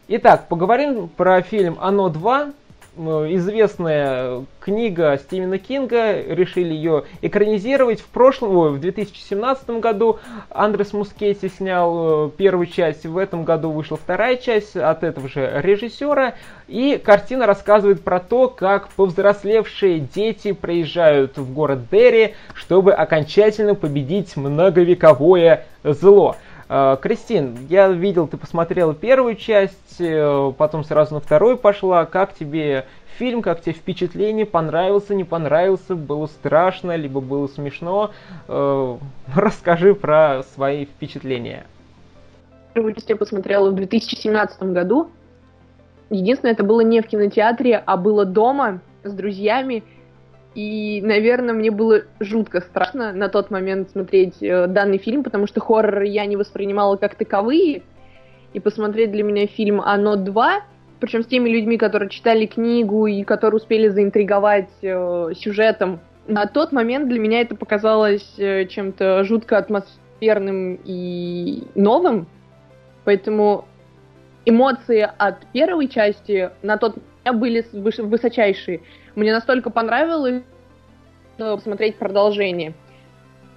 Итак, 0.07 0.47
поговорим 0.47 1.07
про 1.07 1.41
фильм 1.43 1.77
«Оно 1.79 2.09
2», 2.09 2.53
известная 3.07 4.45
книга 4.59 5.17
Стивена 5.17 5.57
Кинга, 5.57 6.21
решили 6.21 6.73
ее 6.73 7.05
экранизировать. 7.21 8.01
В 8.01 8.07
прошлом, 8.07 8.73
в 8.73 8.79
2017 8.79 9.69
году 9.81 10.19
Андрес 10.49 10.93
Мускетти 10.93 11.49
снял 11.49 12.27
э, 12.27 12.31
первую 12.37 12.67
часть, 12.67 13.05
в 13.05 13.17
этом 13.17 13.45
году 13.45 13.71
вышла 13.71 13.97
вторая 13.97 14.35
часть 14.37 14.75
от 14.75 15.03
этого 15.03 15.29
же 15.29 15.49
режиссера. 15.63 16.35
И 16.67 17.01
картина 17.03 17.45
рассказывает 17.45 18.03
про 18.03 18.19
то, 18.19 18.47
как 18.47 18.89
повзрослевшие 18.89 19.99
дети 19.99 20.51
приезжают 20.51 21.37
в 21.37 21.53
город 21.53 21.89
Дерри, 21.89 22.35
чтобы 22.53 22.93
окончательно 22.93 23.75
победить 23.75 24.35
многовековое 24.35 25.65
зло. 25.83 26.35
Э, 26.69 26.97
Кристин, 27.01 27.57
я 27.67 27.89
видел, 27.89 28.27
ты 28.27 28.37
посмотрела 28.37 28.93
первую 28.93 29.35
часть, 29.35 29.99
э, 29.99 30.53
потом 30.57 30.83
сразу 30.83 31.15
на 31.15 31.19
вторую 31.19 31.57
пошла. 31.57 32.05
Как 32.05 32.33
тебе 32.35 32.85
фильм, 33.17 33.41
как 33.41 33.61
тебе 33.61 33.73
впечатление, 33.73 34.45
понравился, 34.45 35.15
не 35.15 35.23
понравился, 35.23 35.95
было 35.95 36.27
страшно, 36.27 36.95
либо 36.95 37.21
было 37.21 37.47
смешно? 37.47 38.11
Э, 38.47 38.97
расскажи 39.35 39.95
про 39.95 40.43
свои 40.53 40.85
впечатления. 40.85 41.65
Первую 42.73 42.93
часть 42.93 43.09
я 43.09 43.15
посмотрела 43.15 43.71
в 43.71 43.75
2017 43.75 44.61
году. 44.63 45.09
Единственное, 46.11 46.53
это 46.53 46.63
было 46.63 46.81
не 46.81 47.01
в 47.01 47.07
кинотеатре, 47.07 47.81
а 47.83 47.97
было 47.97 48.25
дома 48.25 48.79
с 49.03 49.11
друзьями. 49.11 49.83
И, 50.55 51.01
наверное, 51.03 51.53
мне 51.53 51.71
было 51.71 52.01
жутко 52.19 52.61
страшно 52.61 53.13
на 53.13 53.29
тот 53.29 53.51
момент 53.51 53.91
смотреть 53.91 54.41
э, 54.41 54.67
данный 54.67 54.97
фильм, 54.97 55.23
потому 55.23 55.47
что 55.47 55.61
хоррор 55.61 56.01
я 56.03 56.25
не 56.25 56.35
воспринимала 56.35 56.95
как 56.95 57.15
таковые. 57.15 57.83
И 58.53 58.59
посмотреть 58.59 59.11
для 59.11 59.23
меня 59.23 59.45
фильм 59.45 59.79
«Оно 59.79 60.15
2», 60.15 60.61
причем 60.99 61.23
с 61.23 61.27
теми 61.27 61.49
людьми, 61.49 61.77
которые 61.77 62.09
читали 62.09 62.45
книгу 62.45 63.05
и 63.05 63.23
которые 63.23 63.57
успели 63.59 63.87
заинтриговать 63.87 64.69
э, 64.81 65.31
сюжетом, 65.35 65.99
на 66.27 66.45
тот 66.45 66.71
момент 66.71 67.09
для 67.09 67.19
меня 67.19 67.41
это 67.41 67.55
показалось 67.55 68.35
э, 68.37 68.65
чем-то 68.65 69.23
жутко 69.23 69.57
атмосферным 69.57 70.79
и 70.83 71.63
новым. 71.75 72.27
Поэтому 73.03 73.65
эмоции 74.45 75.09
от 75.17 75.45
первой 75.53 75.87
части 75.87 76.51
на 76.61 76.77
тот 76.77 76.97
момент 77.25 77.39
были 77.41 77.65
высочайшие. 77.71 78.81
Мне 79.19 79.33
настолько 79.33 79.69
понравилось 79.69 80.43
посмотреть 81.37 81.97
продолжение. 81.97 82.73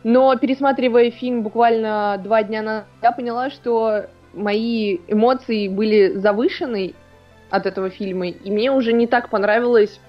Но 0.02 0.36
пересматривая 0.36 1.12
фильм 1.12 1.44
буквально 1.44 2.20
два 2.20 2.42
дня 2.42 2.62
назад, 2.62 2.86
я 3.00 3.12
поняла, 3.12 3.48
что 3.48 4.06
мои 4.32 4.98
эмоции 5.06 5.68
были 5.68 6.14
завышены 6.16 6.94
от 7.48 7.66
этого 7.66 7.90
фильма, 7.90 8.26
и 8.26 8.50
мне 8.50 8.72
уже 8.72 8.92
не 8.92 9.06
так 9.06 9.30
понравилось 9.30 10.00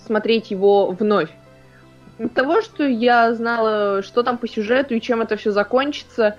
смотреть 0.00 0.50
его 0.50 0.90
вновь. 0.90 1.30
От 2.18 2.34
того, 2.34 2.60
что 2.60 2.86
я 2.86 3.32
знала, 3.32 4.02
что 4.02 4.22
там 4.22 4.36
по 4.36 4.46
сюжету 4.46 4.94
и 4.94 5.00
чем 5.00 5.22
это 5.22 5.38
все 5.38 5.50
закончится, 5.50 6.36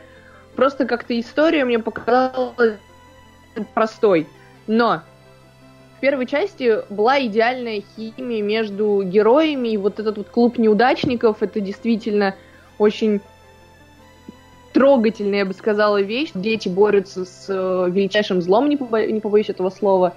просто 0.55 0.85
как-то 0.85 1.19
история 1.19 1.65
мне 1.65 1.79
показалась 1.79 2.77
простой. 3.73 4.27
Но 4.67 5.01
в 5.99 6.01
первой 6.01 6.27
части 6.27 6.77
была 6.89 7.21
идеальная 7.25 7.83
химия 7.93 8.41
между 8.41 9.03
героями, 9.03 9.67
и 9.67 9.77
вот 9.77 9.99
этот 9.99 10.17
вот 10.17 10.29
клуб 10.29 10.57
неудачников, 10.57 11.43
это 11.43 11.59
действительно 11.59 12.35
очень 12.77 13.19
трогательная, 14.71 15.39
я 15.39 15.45
бы 15.45 15.53
сказала, 15.53 16.01
вещь. 16.01 16.29
Дети 16.33 16.69
борются 16.69 17.25
с 17.25 17.47
э, 17.49 17.89
величайшим 17.91 18.41
злом, 18.41 18.69
не, 18.69 18.77
побо... 18.77 19.05
не 19.05 19.19
побоюсь 19.19 19.49
этого 19.49 19.69
слова. 19.69 20.15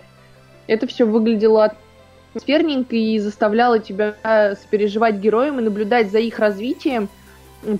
Это 0.68 0.86
все 0.86 1.04
выглядело 1.04 1.74
атмосферненько 2.30 2.94
и 2.94 3.18
заставляло 3.18 3.80
тебя 3.80 4.14
сопереживать 4.62 5.16
героям 5.16 5.58
и 5.58 5.64
наблюдать 5.64 6.12
за 6.12 6.20
их 6.20 6.38
развитием, 6.38 7.08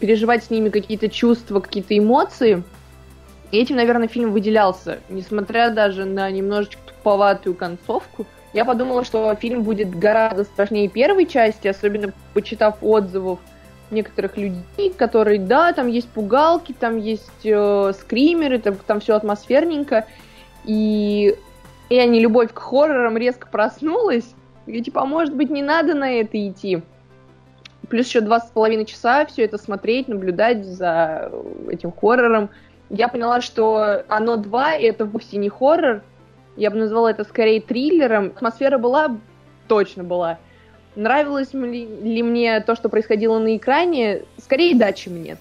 переживать 0.00 0.42
с 0.42 0.50
ними 0.50 0.70
какие-то 0.70 1.08
чувства, 1.08 1.60
какие-то 1.60 1.96
эмоции. 1.96 2.64
И 3.52 3.58
этим, 3.58 3.76
наверное, 3.76 4.08
фильм 4.08 4.32
выделялся, 4.32 4.98
несмотря 5.08 5.70
даже 5.70 6.04
на 6.04 6.28
немножечко 6.32 6.91
туповатую 7.02 7.54
концовку. 7.54 8.26
Я 8.52 8.64
подумала, 8.64 9.04
что 9.04 9.34
фильм 9.34 9.62
будет 9.62 9.98
гораздо 9.98 10.44
страшнее 10.44 10.88
первой 10.88 11.26
части, 11.26 11.68
особенно 11.68 12.12
почитав 12.32 12.76
отзывов 12.80 13.40
некоторых 13.90 14.36
людей, 14.36 14.92
которые, 14.96 15.38
да, 15.38 15.72
там 15.72 15.86
есть 15.86 16.08
пугалки, 16.08 16.72
там 16.72 16.96
есть 16.96 17.44
э, 17.44 17.92
скримеры, 17.98 18.58
там, 18.58 18.76
там 18.86 19.00
все 19.00 19.16
атмосферненько, 19.16 20.06
и 20.64 21.36
я 21.90 22.06
не 22.06 22.20
любовь 22.20 22.52
к 22.52 22.58
хоррорам 22.58 23.16
резко 23.18 23.48
проснулась, 23.48 24.34
и 24.66 24.80
типа, 24.80 25.02
а 25.02 25.06
может 25.06 25.34
быть, 25.34 25.50
не 25.50 25.62
надо 25.62 25.94
на 25.94 26.10
это 26.10 26.48
идти. 26.48 26.82
Плюс 27.88 28.06
еще 28.06 28.20
два 28.20 28.40
с 28.40 28.48
половиной 28.48 28.86
часа 28.86 29.26
все 29.26 29.44
это 29.44 29.58
смотреть, 29.58 30.08
наблюдать 30.08 30.64
за 30.64 31.30
этим 31.68 31.92
хоррором. 31.92 32.48
Я 32.88 33.08
поняла, 33.08 33.42
что 33.42 34.04
оно 34.08 34.36
два, 34.36 34.74
и 34.74 34.84
это 34.84 35.04
вовсе 35.04 35.36
не 35.36 35.50
хоррор. 35.50 36.02
Я 36.56 36.70
бы 36.70 36.76
назвала 36.76 37.10
это 37.10 37.24
скорее 37.24 37.60
триллером. 37.60 38.26
Атмосфера 38.26 38.78
была, 38.78 39.16
точно 39.68 40.04
была. 40.04 40.38
Нравилось 40.94 41.54
ли, 41.54 41.86
ли 41.86 42.22
мне 42.22 42.60
то, 42.60 42.74
что 42.74 42.88
происходило 42.88 43.38
на 43.38 43.56
экране? 43.56 44.22
Скорее 44.38 44.76
да, 44.76 44.92
чем 44.92 45.22
нет. 45.22 45.38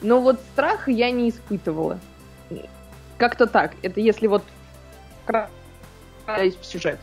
Но 0.00 0.20
вот 0.20 0.40
страха 0.52 0.90
я 0.90 1.10
не 1.10 1.28
испытывала. 1.28 1.98
Как-то 3.18 3.46
так. 3.46 3.72
Это 3.82 4.00
если 4.00 4.26
вот 4.26 4.42
в 5.26 6.64
сюжет. 6.64 6.98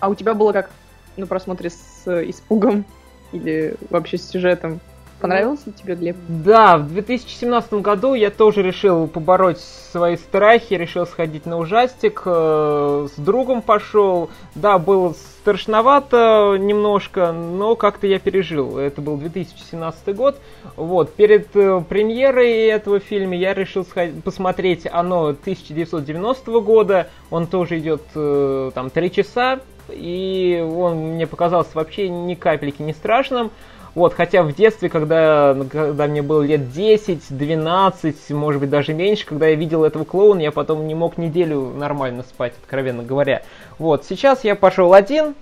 А 0.00 0.08
у 0.08 0.14
тебя 0.14 0.34
было 0.34 0.52
как 0.52 0.70
на 1.16 1.26
просмотре 1.26 1.70
с 1.70 2.06
испугом 2.28 2.84
или 3.32 3.74
вообще 3.90 4.18
с 4.18 4.28
сюжетом? 4.28 4.80
Понравился 5.22 5.66
ли 5.66 5.72
тебе, 5.72 5.94
Глеб? 5.94 6.16
Да, 6.28 6.76
в 6.78 6.88
2017 6.88 7.74
году 7.74 8.14
я 8.14 8.30
тоже 8.30 8.60
решил 8.60 9.06
побороть 9.06 9.60
свои 9.60 10.16
страхи, 10.16 10.74
решил 10.74 11.06
сходить 11.06 11.46
на 11.46 11.58
ужастик, 11.58 12.22
э, 12.24 13.06
с 13.08 13.20
другом 13.20 13.62
пошел. 13.62 14.30
Да, 14.56 14.78
было 14.78 15.14
страшновато 15.42 16.56
немножко, 16.58 17.30
но 17.30 17.76
как-то 17.76 18.08
я 18.08 18.18
пережил. 18.18 18.78
Это 18.78 19.00
был 19.00 19.16
2017 19.16 20.14
год. 20.16 20.40
Вот, 20.74 21.14
перед 21.14 21.54
э, 21.54 21.80
премьерой 21.88 22.66
этого 22.66 22.98
фильма 22.98 23.36
я 23.36 23.54
решил 23.54 23.84
сходить, 23.84 24.24
посмотреть 24.24 24.88
оно 24.90 25.26
1990 25.26 26.50
года. 26.60 27.08
Он 27.30 27.46
тоже 27.46 27.78
идет 27.78 28.02
э, 28.16 28.72
там 28.74 28.90
3 28.90 29.12
часа, 29.12 29.60
и 29.88 30.66
он 30.68 31.14
мне 31.14 31.28
показался 31.28 31.70
вообще 31.74 32.08
ни 32.08 32.34
капельки 32.34 32.82
не 32.82 32.92
страшным. 32.92 33.52
Вот, 33.94 34.14
хотя 34.14 34.42
в 34.42 34.54
детстве, 34.54 34.88
когда, 34.88 35.54
когда 35.70 36.06
мне 36.06 36.22
было 36.22 36.42
лет 36.42 36.72
10, 36.72 37.24
12, 37.28 38.30
может 38.30 38.60
быть 38.60 38.70
даже 38.70 38.94
меньше, 38.94 39.26
когда 39.26 39.48
я 39.48 39.54
видел 39.54 39.84
этого 39.84 40.04
клоуна, 40.04 40.40
я 40.40 40.50
потом 40.50 40.86
не 40.86 40.94
мог 40.94 41.18
неделю 41.18 41.72
нормально 41.76 42.22
спать, 42.22 42.54
откровенно 42.62 43.02
говоря. 43.02 43.42
Вот, 43.78 44.06
сейчас 44.06 44.44
я 44.44 44.54
пошел 44.54 44.94
один, 44.94 45.34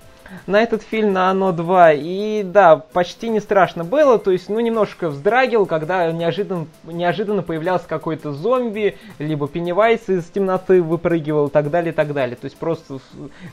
на 0.47 0.61
этот 0.61 0.83
фильм, 0.83 1.13
на 1.13 1.31
«Оно 1.31 1.51
2». 1.51 1.99
И 2.01 2.43
да, 2.45 2.77
почти 2.77 3.29
не 3.29 3.41
страшно 3.41 3.85
было, 3.85 4.19
то 4.19 4.31
есть, 4.31 4.49
ну, 4.49 4.61
немножко 4.61 5.09
вздрагивал, 5.09 5.67
когда 5.67 6.11
неожиданно, 6.13 6.67
неожиданно 6.85 7.43
появлялся 7.43 7.87
какой-то 7.89 8.33
зомби, 8.33 8.97
либо 9.19 9.49
Пеннивайс 9.49 10.09
из 10.09 10.25
темноты 10.25 10.83
выпрыгивал, 10.83 11.49
и 11.49 11.51
так 11.51 11.71
далее, 11.71 11.93
и 11.93 11.95
так 11.95 12.13
далее. 12.13 12.37
То 12.37 12.47
есть, 12.47 12.57
просто 12.57 12.99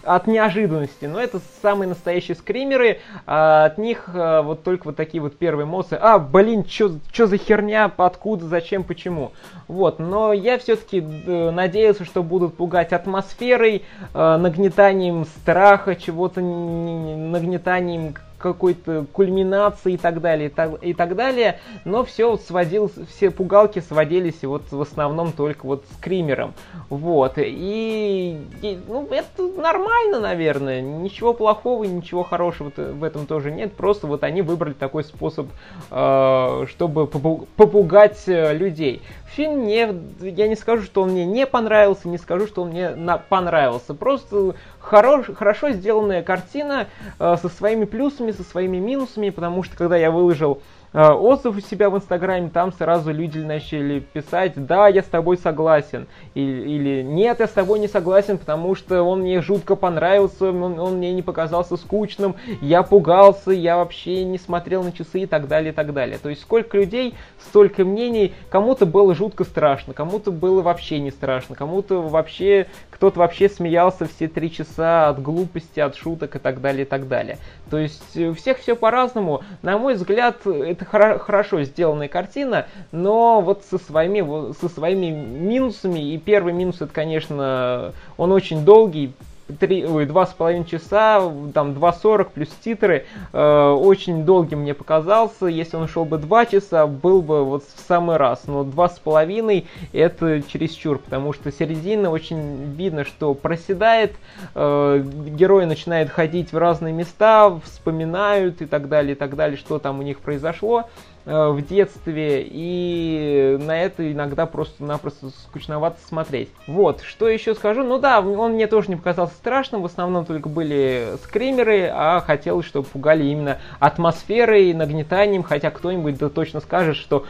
от 0.04 0.28
неожиданности. 0.28 1.06
Но 1.06 1.20
это 1.20 1.40
самые 1.62 1.90
настоящие 1.90 2.36
скримеры, 2.36 3.00
а 3.26 3.66
от 3.66 3.78
них 3.78 4.10
а, 4.14 4.42
вот 4.42 4.64
только 4.64 4.88
вот 4.88 4.96
такие 4.96 5.22
вот 5.22 5.38
первые 5.38 5.66
эмоции. 5.66 5.98
А, 6.00 6.20
блин, 6.20 6.66
что 6.68 7.28
за 7.28 7.38
херня, 7.38 7.92
откуда, 7.98 8.46
зачем, 8.46 8.84
почему. 8.84 9.32
Вот, 9.68 10.00
но 10.00 10.34
я 10.34 10.58
все-таки 10.58 11.00
э, 11.00 11.52
надеялся, 11.52 12.06
что 12.06 12.24
будут 12.24 12.56
пугать 12.56 12.94
атмосферой, 12.94 13.84
э, 14.14 14.38
нагнетанием 14.38 15.26
страха, 15.26 15.96
чего-то 15.96 16.42
нагнетанием 16.68 18.16
какой-то 18.38 19.06
кульминации 19.12 19.94
и 19.94 19.98
так 19.98 20.22
далее, 20.22 20.48
и 20.48 20.52
так, 20.52 20.84
и 20.84 20.94
так 20.94 21.16
далее, 21.16 21.60
но 21.86 22.04
все 22.04 22.38
сводилось, 22.38 22.94
все 23.16 23.32
пугалки 23.32 23.80
сводились 23.80 24.44
вот 24.44 24.72
в 24.72 24.82
основном 24.82 25.32
только 25.32 25.66
вот 25.66 25.86
с 25.92 26.02
кримером, 26.02 26.54
вот, 26.90 27.34
и, 27.38 28.40
и 28.62 28.80
ну, 28.88 29.08
это 29.10 29.48
нормально, 29.48 30.20
наверное, 30.20 30.82
ничего 30.82 31.34
плохого, 31.34 31.84
ничего 31.86 32.24
хорошего 32.24 32.72
в 32.76 33.04
этом 33.04 33.26
тоже 33.26 33.52
нет, 33.52 33.74
просто 33.74 34.08
вот 34.08 34.24
они 34.24 34.42
выбрали 34.42 34.74
такой 34.74 35.04
способ, 35.04 35.48
э, 35.90 36.66
чтобы 36.70 37.08
попугать 37.08 38.24
э, 38.28 38.56
людей. 38.56 39.02
Фильм 39.36 39.66
не, 39.66 39.88
я 40.22 40.48
не 40.48 40.56
скажу, 40.56 40.84
что 40.84 41.04
он 41.04 41.12
мне 41.12 41.26
не 41.26 41.46
понравился, 41.46 42.08
не 42.08 42.18
скажу, 42.18 42.48
что 42.48 42.64
он 42.64 42.70
мне 42.70 42.92
на, 42.92 43.18
понравился, 43.18 43.94
просто 43.94 44.56
хорош, 44.88 45.28
хорошо 45.36 45.72
сделанная 45.72 46.24
картина 46.24 46.88
э, 47.20 47.36
со 47.42 47.50
своими 47.50 47.86
плюсами, 47.86 48.32
со 48.32 48.44
своими 48.44 48.78
минусами, 48.78 49.30
потому 49.30 49.64
что 49.64 49.76
когда 49.76 49.98
я 49.98 50.12
выложил 50.12 50.62
отзыв 50.94 51.58
у 51.58 51.60
себя 51.62 51.90
в 51.90 51.98
Инстаграме, 51.98 52.50
там 52.50 52.72
сразу 52.72 53.12
люди 53.12 53.40
начали 53.40 54.00
писать, 54.00 54.54
да, 54.56 54.88
я 54.88 55.04
с 55.04 55.08
тобой 55.08 55.38
согласен, 55.38 56.08
или, 56.34 56.70
или 56.70 57.02
нет, 57.02 57.40
я 57.40 57.48
с 57.48 57.52
тобой 57.52 57.80
не 57.80 57.88
согласен, 57.88 58.38
потому 58.38 58.76
что 58.76 59.04
он 59.04 59.22
мне 59.22 59.42
жутко 59.42 59.76
понравился, 59.76 60.50
он, 60.50 60.80
он 60.80 60.98
мне 60.98 61.14
не 61.14 61.22
показался 61.22 61.78
скучным, 61.78 62.36
я 62.62 62.84
пугался, 62.84 63.52
я 63.52 63.78
вообще 63.78 64.24
не 64.24 64.38
смотрел 64.38 64.84
на 64.84 64.92
часы 64.92 65.22
и 65.22 65.26
так 65.26 65.48
далее, 65.48 65.72
и 65.72 65.76
так 65.76 65.94
далее. 65.94 66.18
То 66.18 66.30
есть 66.30 66.42
сколько 66.42 66.78
людей, 66.78 67.16
столько 67.50 67.84
мнений, 67.84 68.34
кому-то 68.50 68.86
было 68.86 69.14
жутко 69.14 69.44
страшно, 69.44 69.94
кому-то 69.94 70.32
было 70.32 70.62
вообще 70.62 71.00
не 71.00 71.12
страшно, 71.12 71.56
кому-то 71.56 72.02
вообще, 72.02 72.68
кто-то 72.90 73.20
вообще 73.20 73.50
смеялся 73.50 74.06
все 74.06 74.28
три 74.28 74.52
часа 74.52 75.10
от 75.10 75.22
глупости, 75.22 75.80
от 75.80 75.96
шуток 75.96 76.36
и 76.36 76.40
так 76.40 76.62
далее, 76.62 76.84
и 76.84 76.88
так 76.88 77.08
далее. 77.08 77.38
То 77.70 77.78
есть 77.78 78.18
у 78.18 78.34
всех 78.34 78.60
все 78.60 78.76
по-разному. 78.76 79.44
На 79.62 79.78
мой 79.78 79.96
взгляд, 79.96 80.38
это 80.78 81.20
хорошо 81.20 81.64
сделанная 81.64 82.08
картина, 82.08 82.68
но 82.92 83.42
вот 83.42 83.64
со 83.70 83.78
своими, 83.78 84.54
со 84.54 84.70
своими 84.70 85.10
минусами, 85.10 86.14
и 86.14 86.18
первый 86.18 86.54
минус 86.54 86.78
это, 86.82 86.94
конечно, 86.94 87.94
он 88.18 88.32
очень 88.32 88.64
долгий, 88.64 89.14
три, 89.60 89.86
ой, 89.86 90.06
два 90.06 90.26
с 90.26 90.34
половиной 90.34 90.66
часа, 90.66 91.22
там 91.54 91.72
2.40 91.72 92.30
плюс 92.34 92.50
титры, 92.64 93.06
э, 93.34 93.70
очень 93.70 94.26
долгим 94.26 94.60
мне 94.60 94.74
показался. 94.74 95.48
Если 95.48 95.78
он 95.78 95.88
шел 95.88 96.06
бы 96.06 96.18
два 96.18 96.46
часа, 96.46 96.88
был 96.88 97.22
бы 97.22 97.44
вот 97.44 97.64
в 97.64 97.80
самый 97.88 98.18
раз. 98.18 98.44
Но 98.48 98.64
два 98.64 98.90
с 98.90 99.00
половиной 99.00 99.68
это 99.94 100.42
чересчур, 100.42 101.00
потому 101.00 101.34
что 101.34 101.52
середина 101.52 102.10
очень 102.10 102.74
видно, 102.74 103.06
что 103.06 103.34
проседает, 103.34 104.16
э, 104.56 105.04
герой 105.04 105.66
начинает 105.66 106.10
ходить 106.10 106.52
в 106.52 106.58
разные 106.58 106.94
места, 106.94 107.60
вспоминают 107.64 108.62
и 108.62 108.66
так 108.66 108.90
далее, 108.90 109.14
и 109.14 109.16
так 109.16 109.36
далее, 109.36 109.58
что 109.58 109.80
там 109.80 110.00
у 110.00 110.02
них 110.02 110.20
произошло. 110.20 110.86
Э, 111.30 111.50
в 111.50 111.62
детстве, 111.62 112.48
и 112.50 113.58
на 113.60 113.78
это 113.78 114.10
иногда 114.10 114.46
просто-напросто 114.46 115.28
скучновато 115.48 115.98
смотреть. 116.08 116.48
Вот, 116.68 117.02
что 117.02 117.28
еще 117.28 117.54
скажу? 117.54 117.84
Ну 117.84 118.00
да, 118.00 118.22
он 118.22 118.54
мне 118.54 118.66
тоже 118.68 118.88
не 118.88 118.96
показался 118.96 119.34
страшным, 119.34 119.82
в 119.82 119.86
основном 119.86 120.24
только 120.24 120.48
были 120.48 121.18
скримеры, 121.26 121.92
а 121.94 122.22
хотелось, 122.22 122.66
чтобы 122.66 122.88
пугали 122.88 123.26
именно 123.26 123.58
атмосферой, 123.80 124.74
нагнетанием, 124.74 125.44
хотя 125.44 125.70
кто-нибудь 125.70 126.18
да 126.18 126.30
точно 126.30 126.62
скажет, 126.62 126.96
что 126.96 127.26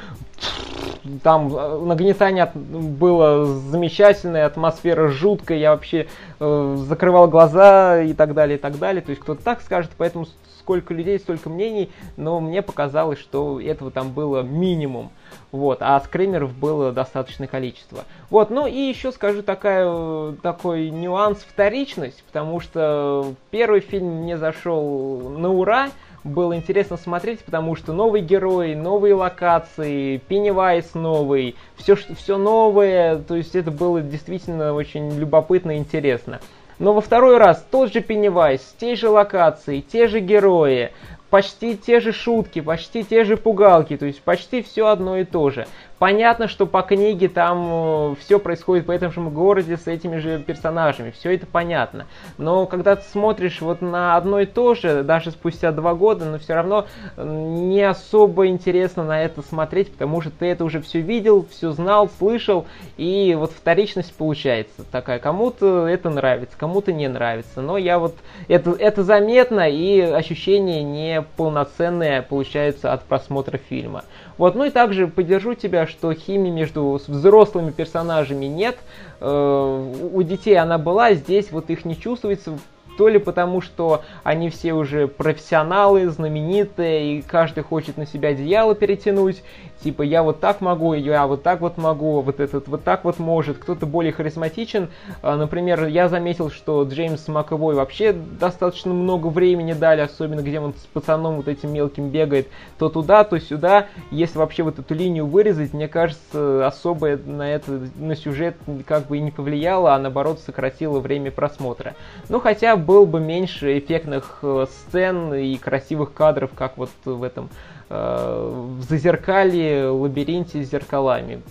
там 1.23 1.56
э, 1.56 1.80
нагнетание 1.86 2.52
было 2.54 3.45
замечательное, 3.45 4.45
атмосфера 4.45 5.08
жуткая, 5.10 5.58
я 5.58 5.71
вообще 5.71 6.08
э, 6.39 6.76
закрывал 6.88 7.28
глаза 7.28 8.02
и 8.02 8.13
так 8.13 8.34
далее, 8.34 8.58
и 8.58 8.62
так 8.62 8.78
далее. 8.78 9.02
То 9.02 9.12
есть 9.12 9.21
кто-то 9.21 9.43
так 9.43 9.62
скажет, 9.62 9.91
поэтому 9.97 10.28
сколько 10.60 10.93
людей, 10.93 11.17
столько 11.17 11.50
мнений, 11.50 11.89
но 12.17 12.41
мне 12.41 12.62
показалось, 12.62 13.19
что 13.19 13.62
этого 13.62 13.89
там 13.89 14.12
было 14.12 14.41
минимум. 14.41 15.12
Вот, 15.54 15.78
а 15.80 15.97
скримеров 16.02 16.54
было 16.54 16.91
достаточное 16.91 17.47
количество. 17.47 18.00
Вот, 18.30 18.50
ну 18.50 18.67
и 18.67 18.78
еще 18.78 19.13
скажу 19.13 19.43
такая, 19.43 20.34
такой 20.43 20.89
нюанс 20.89 21.38
вторичность, 21.39 22.21
потому 22.23 22.60
что 22.60 23.34
первый 23.50 23.80
фильм 23.80 24.23
мне 24.23 24.38
зашел 24.38 25.30
на 25.30 25.50
ура, 25.50 25.89
было 26.27 26.55
интересно 26.55 26.97
смотреть, 26.97 27.39
потому 27.43 27.75
что 27.75 27.93
новый 27.93 28.21
герой, 28.21 28.75
новые 28.75 29.15
локации, 29.15 30.17
Пеннивайз 30.27 30.93
новый, 30.93 31.55
все, 31.75 31.95
все 31.95 32.37
новое, 32.37 33.17
то 33.17 33.35
есть 33.35 33.55
это 33.55 33.71
было 33.71 34.01
действительно 34.01 34.73
очень 34.73 35.17
любопытно 35.17 35.71
и 35.71 35.77
интересно. 35.77 36.39
Но 36.79 36.93
во 36.93 37.01
второй 37.01 37.37
раз 37.37 37.65
тот 37.71 37.91
же 37.91 38.01
Пеннивайз, 38.01 38.75
те 38.79 38.95
же 38.95 39.09
локации, 39.09 39.81
те 39.81 40.07
же 40.07 40.19
герои, 40.19 40.91
почти 41.29 41.75
те 41.75 41.99
же 41.99 42.11
шутки, 42.11 42.61
почти 42.61 43.03
те 43.03 43.23
же 43.23 43.35
пугалки, 43.35 43.97
то 43.97 44.05
есть 44.05 44.21
почти 44.21 44.61
все 44.61 44.87
одно 44.87 45.17
и 45.17 45.25
то 45.25 45.49
же. 45.49 45.67
Понятно, 45.99 46.47
что 46.47 46.67
по 46.67 46.83
книге 46.83 47.27
там 47.27 48.12
э, 48.12 48.15
все 48.19 48.38
происходит 48.38 48.86
по 48.86 48.91
этому 48.91 49.12
же 49.12 49.21
городе 49.21 49.77
с 49.77 49.88
этими 49.88 50.17
же 50.17 50.38
персонажами, 50.39 51.10
все 51.10 51.33
это 51.33 51.47
понятно. 51.47 52.05
Но 52.38 52.67
когда 52.67 52.95
ты 52.95 53.03
смотришь 53.10 53.62
вот 53.62 53.81
на 53.81 54.15
одно 54.15 54.41
и 54.41 54.45
то 54.45 54.75
же, 54.75 55.01
даже 55.01 55.31
спустя 55.31 55.71
два 55.71 55.95
года, 55.95 56.25
но 56.25 56.38
все 56.38 56.53
равно 56.53 56.86
не 57.17 57.81
особо 57.81 58.45
интересно 58.47 59.05
на 59.05 59.23
это 59.23 59.41
смотреть, 59.41 59.91
потому 59.91 60.21
что 60.21 60.29
ты 60.29 60.45
это 60.45 60.65
уже 60.65 60.81
все 60.81 61.01
видел, 61.01 61.47
все 61.49 61.71
знал, 61.71 62.10
слышал, 62.19 62.67
и 62.97 63.36
вот 63.38 63.51
вторичность 63.51 64.13
получается 64.13 64.83
такая. 64.91 65.17
Кому-то 65.17 65.88
это 65.88 66.12
нравится, 66.12 66.55
кому-то 66.57 66.93
не 66.93 67.07
нравится. 67.07 67.62
Но 67.62 67.75
я 67.77 67.97
вот 67.97 68.15
это, 68.47 68.71
это 68.71 69.03
заметно, 69.03 69.67
и 69.67 69.99
ощущение 70.01 70.83
неполноценное 70.83 72.21
получается 72.21 72.93
от 72.93 73.03
просмотра 73.03 73.57
фильма. 73.57 74.03
Вот, 74.38 74.56
ну 74.56 74.65
и 74.65 74.69
также 74.69 75.08
поддержу 75.08 75.56
тебя, 75.56 75.88
что 75.88 76.13
химии 76.13 76.50
между 76.50 77.02
взрослыми 77.08 77.71
персонажами 77.71 78.45
нет. 78.45 78.78
Э, 79.19 79.93
у 80.13 80.21
детей 80.23 80.58
она 80.58 80.78
была, 80.78 81.13
здесь 81.13 81.52
вот 81.52 81.69
их 81.69 81.86
не 81.86 81.97
чувствуется 81.97 82.58
то 82.97 83.08
ли 83.08 83.19
потому, 83.19 83.62
что 83.62 84.02
они 84.23 84.50
все 84.50 84.73
уже 84.73 85.08
профессионалы, 85.08 86.10
знаменитые, 86.10 87.19
и 87.19 87.21
каждый 87.21 87.63
хочет 87.63 87.95
на 87.95 88.08
себя 88.08 88.30
одеяло 88.30 88.76
перетянуть, 88.76 89.43
типа 89.83 90.01
я 90.01 90.23
вот 90.23 90.39
так 90.39 90.61
могу, 90.61 90.93
я 90.93 91.27
вот 91.27 91.43
так 91.43 91.61
вот 91.61 91.77
могу, 91.77 92.21
вот 92.21 92.39
этот 92.39 92.67
вот 92.67 92.83
так 92.83 93.03
вот 93.03 93.19
может, 93.19 93.57
кто-то 93.57 93.85
более 93.85 94.11
харизматичен. 94.11 94.89
А, 95.21 95.35
например, 95.35 95.85
я 95.85 96.09
заметил, 96.09 96.49
что 96.49 96.83
Джеймс 96.83 97.27
Маковой 97.27 97.75
вообще 97.75 98.13
достаточно 98.13 98.93
много 98.93 99.27
времени 99.27 99.73
дали, 99.73 100.01
особенно 100.01 100.41
где 100.41 100.59
он 100.59 100.73
с 100.73 100.85
пацаном 100.87 101.37
вот 101.37 101.47
этим 101.47 101.73
мелким 101.73 102.09
бегает, 102.09 102.47
то 102.77 102.89
туда, 102.89 103.23
то 103.23 103.39
сюда. 103.39 103.87
Если 104.11 104.37
вообще 104.37 104.63
вот 104.63 104.79
эту 104.79 104.93
линию 104.93 105.25
вырезать, 105.25 105.73
мне 105.73 105.87
кажется, 105.87 106.65
особо 106.65 107.17
на 107.17 107.49
это, 107.49 107.89
на 107.95 108.15
сюжет 108.15 108.55
как 108.85 109.07
бы 109.07 109.17
и 109.17 109.21
не 109.21 109.31
повлияло, 109.31 109.93
а 109.93 109.99
наоборот 109.99 110.39
сократило 110.39 110.99
время 110.99 111.31
просмотра. 111.31 111.95
Ну, 112.29 112.39
хотя 112.39 112.75
было 112.75 113.05
бы 113.05 113.19
меньше 113.19 113.77
эффектных 113.77 114.39
э, 114.41 114.65
сцен 114.69 115.33
и 115.33 115.57
красивых 115.57 116.13
кадров, 116.13 116.51
как 116.55 116.77
вот 116.77 116.89
в 117.05 117.23
этом 117.23 117.49
в 117.89 118.82
зазеркалье, 118.82 119.88
лабиринте 119.88 120.63
с 120.63 120.69
зеркалами. 120.69 121.41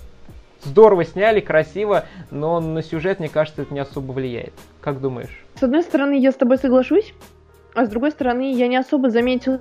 Здорово 0.64 1.04
сняли, 1.04 1.40
красиво, 1.40 2.04
но 2.30 2.60
на 2.60 2.82
сюжет, 2.82 3.20
мне 3.20 3.28
кажется, 3.28 3.62
это 3.62 3.72
не 3.72 3.80
особо 3.80 4.12
влияет. 4.12 4.52
Как 4.80 5.00
думаешь? 5.00 5.44
С 5.54 5.62
одной 5.62 5.82
стороны, 5.82 6.18
я 6.18 6.32
с 6.32 6.34
тобой 6.34 6.58
соглашусь, 6.58 7.14
а 7.74 7.86
с 7.86 7.88
другой 7.88 8.10
стороны, 8.10 8.52
я 8.52 8.66
не 8.66 8.76
особо 8.76 9.10
заметил 9.10 9.60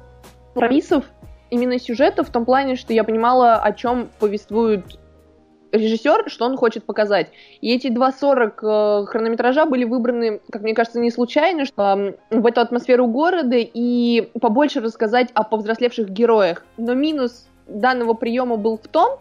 компромиссов 0.53 1.05
именно 1.49 1.79
сюжета 1.79 2.23
в 2.23 2.29
том 2.29 2.45
плане, 2.45 2.75
что 2.75 2.93
я 2.93 3.03
понимала, 3.03 3.55
о 3.55 3.71
чем 3.73 4.09
повествуют 4.19 4.99
режиссер, 5.75 6.25
что 6.27 6.45
он 6.45 6.57
хочет 6.57 6.83
показать. 6.83 7.27
И 7.61 7.73
эти 7.73 7.87
2.40 7.87 9.03
э, 9.03 9.05
хронометража 9.05 9.65
были 9.65 9.83
выбраны, 9.83 10.41
как 10.51 10.61
мне 10.61 10.73
кажется, 10.73 10.99
не 10.99 11.11
случайно, 11.11 11.65
что 11.65 12.15
в 12.29 12.45
эту 12.45 12.61
атмосферу 12.61 13.07
города 13.07 13.57
и 13.57 14.29
побольше 14.39 14.81
рассказать 14.81 15.29
о 15.33 15.43
повзрослевших 15.43 16.09
героях. 16.09 16.65
Но 16.77 16.93
минус 16.93 17.47
данного 17.67 18.13
приема 18.13 18.57
был 18.57 18.77
в 18.77 18.87
том, 18.87 19.19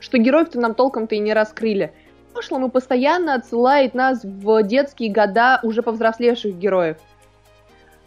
что 0.00 0.18
героев-то 0.18 0.60
нам 0.60 0.74
толком-то 0.74 1.14
и 1.14 1.18
не 1.18 1.32
раскрыли. 1.32 1.92
В 2.30 2.32
прошлом 2.34 2.66
и 2.66 2.70
постоянно 2.70 3.34
отсылает 3.34 3.94
нас 3.94 4.22
в 4.22 4.62
детские 4.62 5.10
года 5.10 5.60
уже 5.62 5.82
повзрослевших 5.82 6.54
героев. 6.54 6.98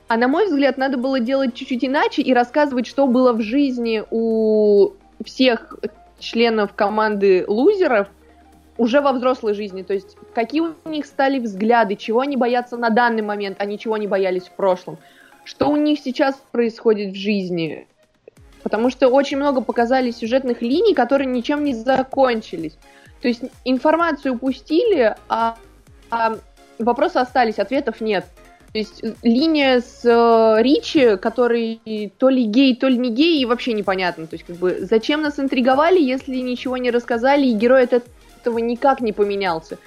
А 0.08 0.18
на 0.18 0.28
мой 0.28 0.48
взгляд, 0.48 0.78
надо 0.78 0.98
было 0.98 1.20
делать 1.20 1.54
чуть-чуть 1.54 1.86
иначе 1.86 2.24
и 2.24 2.34
рассказывать, 2.34 2.88
что 2.88 3.06
было 3.06 3.32
в 3.32 3.42
жизни 3.42 4.04
у 4.10 4.94
всех 5.24 5.76
членов 6.20 6.74
команды 6.74 7.46
лузеров 7.48 8.08
уже 8.78 9.02
во 9.02 9.12
взрослой 9.12 9.54
жизни. 9.54 9.84
То 9.84 9.94
есть, 9.94 10.18
какие 10.34 10.62
у 10.62 10.90
них 10.90 11.06
стали 11.06 11.40
взгляды, 11.40 11.96
чего 11.96 12.22
они 12.22 12.38
боятся 12.38 12.78
на 12.78 12.90
данный 12.90 13.22
момент, 13.22 13.58
а 13.60 13.66
ничего 13.66 13.98
не 13.98 14.08
боялись 14.08 14.44
в 14.44 14.52
прошлом. 14.52 14.98
Что 15.44 15.70
у 15.70 15.76
них 15.76 16.00
сейчас 16.00 16.42
происходит 16.52 17.14
в 17.14 17.18
жизни. 17.18 17.88
Потому 18.64 18.90
что 18.90 19.08
очень 19.08 19.38
много 19.38 19.62
показали 19.62 20.12
сюжетных 20.12 20.62
линий, 20.62 20.94
которые 20.94 21.28
ничем 21.28 21.64
не 21.64 21.74
закончились. 21.74 22.78
То 23.22 23.28
есть 23.28 23.42
информацию 23.66 24.36
упустили, 24.36 25.16
а, 25.28 25.58
а 26.10 26.38
вопросы 26.78 27.18
остались, 27.18 27.60
ответов 27.60 28.02
нет. 28.02 28.26
То 28.72 28.78
есть 28.78 29.04
э, 29.04 29.14
линия 29.24 29.82
с 29.82 30.06
э, 30.06 30.62
Ричи, 30.62 31.18
который 31.18 32.12
то 32.18 32.30
ли 32.30 32.44
гей, 32.46 32.76
то 32.76 32.88
ли 32.88 32.98
не 32.98 33.10
гей, 33.10 33.42
и 33.42 33.46
вообще 33.46 33.74
непонятно. 33.74 34.28
То 34.28 34.36
есть 34.36 34.46
как 34.46 34.58
бы 34.58 34.80
зачем 34.82 35.22
нас 35.22 35.40
интриговали, 35.40 36.00
если 36.00 36.36
ничего 36.36 36.78
не 36.78 36.92
рассказали, 36.92 37.48
и 37.48 37.54
герой 37.54 37.84
от 37.84 37.94
этого 37.94 38.58
никак 38.60 39.02
не 39.02 39.14
поменялся. 39.14 39.78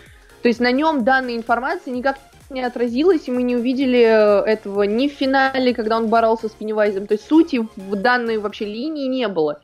То 0.43 0.49
есть 0.49 0.61
на 0.61 0.73
нем 0.73 1.05
данная 1.05 1.37
информация 1.37 1.95
никак 1.95 2.19
не 2.51 2.63
отразилась, 2.63 3.29
и 3.29 3.31
мы 3.31 3.43
не 3.43 3.57
увидели 3.57 4.01
э, 4.01 4.45
этого 4.45 4.83
ни 4.83 5.09
в 5.09 5.13
финале, 5.13 5.75
когда 5.75 5.97
он 5.97 6.09
боролся 6.09 6.49
с 6.49 6.53
Пеннивайзом. 6.53 7.07
То 7.07 7.15
есть 7.15 7.27
сути 7.27 7.67
в 7.77 7.97
данной 7.97 8.39
вообще 8.39 8.65
линии 8.65 9.07
не 9.07 9.29
было. 9.29 9.61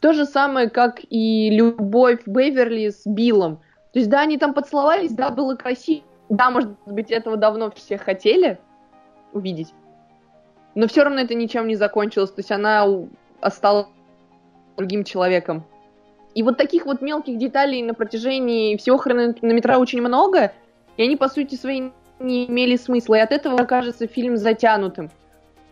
То 0.00 0.12
же 0.12 0.24
самое, 0.24 0.70
как 0.70 1.00
и 1.10 1.50
любовь 1.50 2.20
Беверли 2.24 2.90
с 2.90 3.02
Биллом. 3.04 3.56
То 3.92 3.98
есть, 3.98 4.08
да, 4.08 4.20
они 4.20 4.38
там 4.38 4.54
поцеловались, 4.54 5.12
да, 5.12 5.30
было 5.30 5.56
красиво, 5.56 6.04
да, 6.30 6.50
может 6.50 6.70
быть, 6.86 7.10
этого 7.10 7.36
давно 7.36 7.70
все 7.70 7.98
хотели 7.98 8.58
увидеть. 9.32 9.74
Но 10.74 10.86
все 10.86 11.02
равно 11.02 11.20
это 11.20 11.34
ничем 11.34 11.66
не 11.66 11.74
закончилось. 11.74 12.30
То 12.30 12.38
есть 12.38 12.52
она 12.52 12.86
осталась 13.40 13.88
другим 14.76 15.04
человеком. 15.04 15.64
И 16.34 16.44
вот 16.44 16.56
таких 16.56 16.86
вот 16.86 17.02
мелких 17.02 17.36
деталей 17.36 17.82
на 17.82 17.92
протяжении 17.92 18.76
всего 18.76 18.96
хронометра 18.96 19.78
очень 19.78 20.00
много, 20.00 20.52
и 20.96 21.02
они, 21.02 21.16
по 21.16 21.28
сути 21.28 21.56
своей, 21.56 21.92
не 22.20 22.46
имели 22.46 22.76
смысла. 22.76 23.16
И 23.16 23.20
от 23.20 23.32
этого 23.32 23.64
кажется 23.64 24.06
фильм 24.06 24.36
затянутым. 24.36 25.10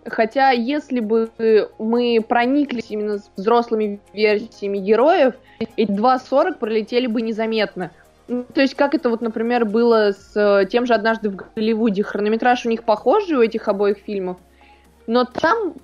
Хотя, 0.05 0.51
если 0.51 0.99
бы 0.99 1.31
мы 1.79 2.18
прониклись 2.27 2.90
именно 2.90 3.18
с 3.18 3.31
взрослыми 3.37 4.01
версиями 4.12 4.79
героев, 4.79 5.35
эти 5.77 5.90
2.40 5.90 6.59
пролетели 6.59 7.07
бы 7.07 7.23
незаметно. 7.23 7.92
Ну, 8.29 8.45
то 8.45 8.61
есть, 8.61 8.75
как 8.75 8.95
это 8.95 9.09
вот, 9.09 9.23
например, 9.23 9.64
было 9.64 10.12
с 10.12 10.37
э, 10.37 10.67
тем 10.67 10.85
же 10.85 10.95
«Однажды 10.95 11.31
в 11.31 11.37
Голливуде». 11.37 12.03
Хронометраж 12.03 12.67
у 12.67 12.69
них 12.69 12.85
похожий 12.85 13.38
у 13.38 13.43
этих 13.43 13.69
обоих 13.69 13.99
фильмов, 13.99 14.37
но 15.07 15.25
там 15.25 15.75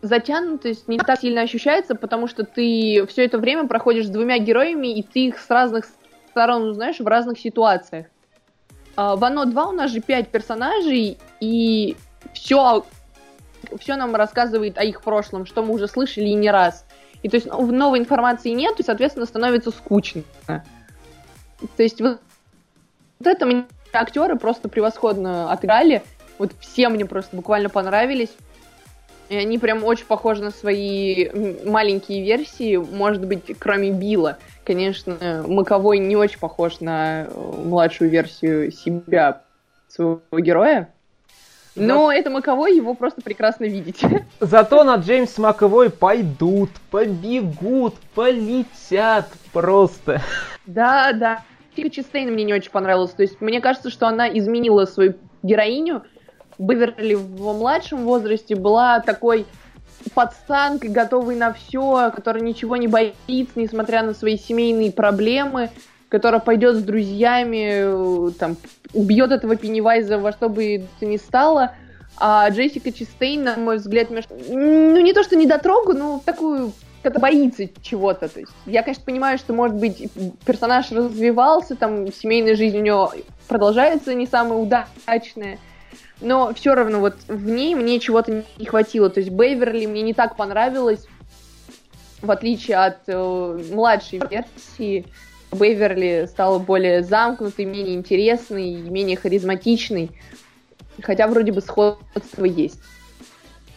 затянутость 0.00 0.86
не 0.86 0.98
так 0.98 1.20
сильно 1.20 1.42
ощущается, 1.42 1.96
потому 1.96 2.28
что 2.28 2.44
ты 2.44 3.04
все 3.08 3.24
это 3.24 3.38
время 3.38 3.66
проходишь 3.66 4.06
с 4.06 4.10
двумя 4.10 4.38
героями, 4.38 4.96
и 4.96 5.02
ты 5.02 5.26
их 5.26 5.38
с 5.38 5.50
разных 5.50 5.86
сторон 6.30 6.68
узнаешь 6.68 7.00
в 7.00 7.06
разных 7.06 7.38
ситуациях. 7.38 8.06
А, 8.94 9.16
в 9.16 9.24
«Оно 9.24 9.44
2» 9.44 9.68
у 9.68 9.72
нас 9.72 9.90
же 9.90 10.00
пять 10.00 10.28
персонажей, 10.28 11.18
и 11.40 11.96
все, 12.32 12.84
все 13.78 13.96
нам 13.96 14.14
рассказывает 14.14 14.78
о 14.78 14.84
их 14.84 15.02
прошлом, 15.02 15.46
что 15.46 15.62
мы 15.62 15.74
уже 15.74 15.88
слышали 15.88 16.26
и 16.26 16.34
не 16.34 16.50
раз. 16.50 16.84
И 17.22 17.28
то 17.28 17.36
есть 17.36 17.46
новой 17.46 17.98
информации 17.98 18.50
нет, 18.50 18.78
и, 18.80 18.82
соответственно, 18.82 19.26
становится 19.26 19.70
скучно. 19.70 20.22
То 21.76 21.82
есть 21.82 22.00
вот, 22.00 22.20
вот 23.18 23.28
это 23.28 23.46
мне 23.46 23.64
актеры 23.92 24.36
просто 24.36 24.68
превосходно 24.68 25.52
отыграли. 25.52 26.02
Вот 26.38 26.52
все 26.60 26.88
мне 26.88 27.04
просто 27.04 27.36
буквально 27.36 27.68
понравились. 27.68 28.30
И 29.28 29.36
они 29.36 29.58
прям 29.58 29.84
очень 29.84 30.04
похожи 30.04 30.42
на 30.42 30.50
свои 30.50 31.28
маленькие 31.64 32.22
версии, 32.22 32.76
может 32.76 33.24
быть, 33.24 33.56
кроме 33.58 33.90
Билла. 33.90 34.38
Конечно, 34.64 35.44
Маковой 35.46 35.98
не 35.98 36.16
очень 36.16 36.38
похож 36.38 36.80
на 36.80 37.22
э, 37.22 37.28
младшую 37.64 38.10
версию 38.10 38.70
себя, 38.70 39.42
своего 39.88 40.20
героя. 40.32 40.92
Но 41.74 42.08
За... 42.08 42.12
это 42.14 42.30
Маковой, 42.30 42.76
его 42.76 42.94
просто 42.94 43.22
прекрасно 43.22 43.64
видеть. 43.64 44.02
Зато 44.40 44.84
на 44.84 44.96
Джеймс 44.96 45.38
Маковой 45.38 45.90
пойдут, 45.90 46.70
побегут, 46.90 47.94
полетят 48.14 49.28
просто. 49.52 50.20
Да, 50.66 51.12
да. 51.12 51.42
Фика 51.74 51.90
Честейн 51.90 52.32
мне 52.32 52.44
не 52.44 52.54
очень 52.54 52.70
понравилась. 52.70 53.12
То 53.12 53.22
есть 53.22 53.40
мне 53.40 53.60
кажется, 53.60 53.90
что 53.90 54.06
она 54.06 54.28
изменила 54.28 54.84
свою 54.84 55.14
героиню. 55.42 56.02
Беверли 56.58 57.14
в 57.14 57.40
младшем 57.40 58.04
возрасте 58.04 58.54
была 58.54 59.00
такой 59.00 59.46
пацанкой, 60.14 60.90
готовой 60.90 61.36
на 61.36 61.52
все, 61.52 62.10
которая 62.14 62.42
ничего 62.42 62.76
не 62.76 62.88
боится, 62.88 63.52
несмотря 63.54 64.02
на 64.02 64.14
свои 64.14 64.36
семейные 64.36 64.92
проблемы, 64.92 65.70
которая 66.08 66.40
пойдет 66.40 66.76
с 66.76 66.82
друзьями, 66.82 68.32
там, 68.32 68.56
убьет 68.92 69.32
этого 69.32 69.56
Пеннивайза 69.56 70.18
во 70.18 70.32
что 70.32 70.48
бы 70.48 70.86
то 71.00 71.06
ни 71.06 71.16
стало. 71.16 71.72
А 72.18 72.48
Джессика 72.50 72.92
Честейн, 72.92 73.44
на 73.44 73.56
мой 73.56 73.78
взгляд, 73.78 74.08
ну 74.10 75.00
не 75.00 75.12
то 75.12 75.22
что 75.22 75.36
не 75.36 75.46
дотрогу, 75.46 75.94
но 75.94 76.20
такую 76.24 76.72
кто-то 77.02 77.18
боится 77.18 77.68
чего-то. 77.82 78.28
То 78.28 78.40
есть 78.40 78.52
я, 78.64 78.82
конечно, 78.84 79.04
понимаю, 79.04 79.36
что, 79.36 79.52
может 79.52 79.76
быть, 79.76 80.08
персонаж 80.46 80.92
развивался, 80.92 81.74
там 81.74 82.12
семейная 82.12 82.54
жизнь 82.54 82.78
у 82.78 82.82
него 82.82 83.12
продолжается 83.48 84.14
не 84.14 84.28
самая 84.28 84.58
удачная, 84.58 85.58
но 86.20 86.54
все 86.54 86.74
равно 86.74 87.00
вот 87.00 87.16
в 87.26 87.44
ней 87.44 87.74
мне 87.74 87.98
чего-то 87.98 88.44
не 88.56 88.66
хватило. 88.66 89.10
То 89.10 89.18
есть 89.18 89.32
Бейверли 89.32 89.86
мне 89.86 90.02
не 90.02 90.14
так 90.14 90.36
понравилось. 90.36 91.06
в 92.20 92.30
отличие 92.30 92.76
от 92.76 93.00
э, 93.08 93.60
младшей 93.72 94.22
версии, 94.30 95.04
Беверли 95.50 96.28
стала 96.30 96.60
более 96.60 97.02
замкнутой, 97.02 97.64
менее 97.64 97.96
интересной, 97.96 98.74
менее 98.74 99.16
харизматичной. 99.16 100.12
Хотя 101.02 101.26
вроде 101.26 101.50
бы 101.50 101.60
сходство 101.60 102.44
есть. 102.44 102.80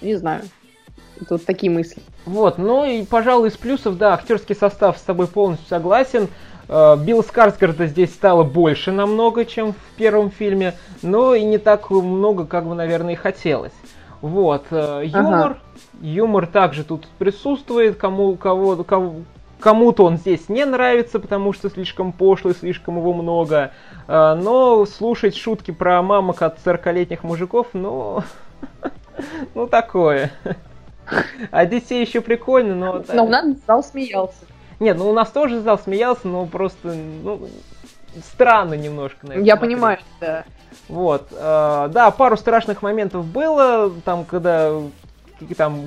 Не 0.02 0.16
знаю. 0.16 0.44
Тут 1.28 1.46
такие 1.46 1.72
мысли. 1.72 2.02
Вот, 2.26 2.58
ну 2.58 2.86
и, 2.86 3.06
пожалуй, 3.06 3.50
из 3.50 3.58
плюсов, 3.58 3.98
да, 3.98 4.14
актерский 4.14 4.56
состав 4.56 4.98
с 4.98 5.02
тобой 5.02 5.28
полностью 5.28 5.68
согласен. 5.68 6.28
Э, 6.68 6.98
Билл 6.98 7.24
Скарсгарда 7.24 7.88
здесь 7.88 8.14
стало 8.14 8.44
больше 8.44 8.92
намного, 8.92 9.46
чем 9.46 9.74
в 9.74 9.98
первом 9.98 10.32
фильме, 10.32 10.76
но 11.02 11.36
и 11.36 11.44
не 11.44 11.58
так 11.58 11.90
много, 11.90 12.46
как 12.46 12.66
бы, 12.66 12.76
наверное, 12.76 13.14
и 13.14 13.16
хотелось. 13.16 13.74
Вот, 14.22 14.66
э, 14.72 15.04
юмор, 15.06 15.52
ага. 15.52 15.58
юмор 16.02 16.48
также 16.48 16.84
тут 16.84 17.08
присутствует, 17.20 17.98
кому, 17.98 18.36
кого, 18.36 18.84
кого, 18.84 19.16
кому-то 19.60 20.06
он 20.06 20.18
здесь 20.18 20.50
не 20.50 20.66
нравится, 20.66 21.20
потому 21.20 21.54
что 21.54 21.70
слишком 21.70 22.12
пошлый, 22.12 22.56
слишком 22.56 22.98
его 22.98 23.14
много, 23.14 23.72
э, 24.08 24.34
но 24.42 24.86
слушать 24.86 25.36
шутки 25.36 25.72
про 25.72 26.02
мамок 26.02 26.42
от 26.42 26.58
40-летних 26.66 27.24
мужиков, 27.24 27.68
ну, 27.74 28.24
ну 29.54 29.68
такое. 29.68 30.32
А 31.52 31.66
детей 31.66 32.02
еще 32.06 32.22
прикольно, 32.22 32.76
но... 32.76 33.04
Но 33.14 33.26
у 33.26 33.30
нас 33.30 33.46
зал 33.68 33.84
смеялся. 33.84 34.46
Нет, 34.80 34.98
ну 34.98 35.10
у 35.10 35.14
нас 35.14 35.30
тоже 35.30 35.62
зал 35.62 35.80
смеялся, 35.80 36.28
но 36.28 36.46
просто, 36.46 36.94
ну, 36.94 37.48
странно 38.34 38.74
немножко. 38.74 39.26
Наверное, 39.28 39.48
Я 39.48 39.56
смотреть. 39.56 39.76
понимаю, 39.76 39.98
да. 40.20 40.44
Вот, 40.90 41.28
э, 41.32 41.90
да, 41.92 42.12
пару 42.12 42.38
страшных 42.38 42.82
моментов 42.82 43.26
было, 43.26 43.92
там, 44.04 44.26
когда 44.26 44.72
там 45.58 45.82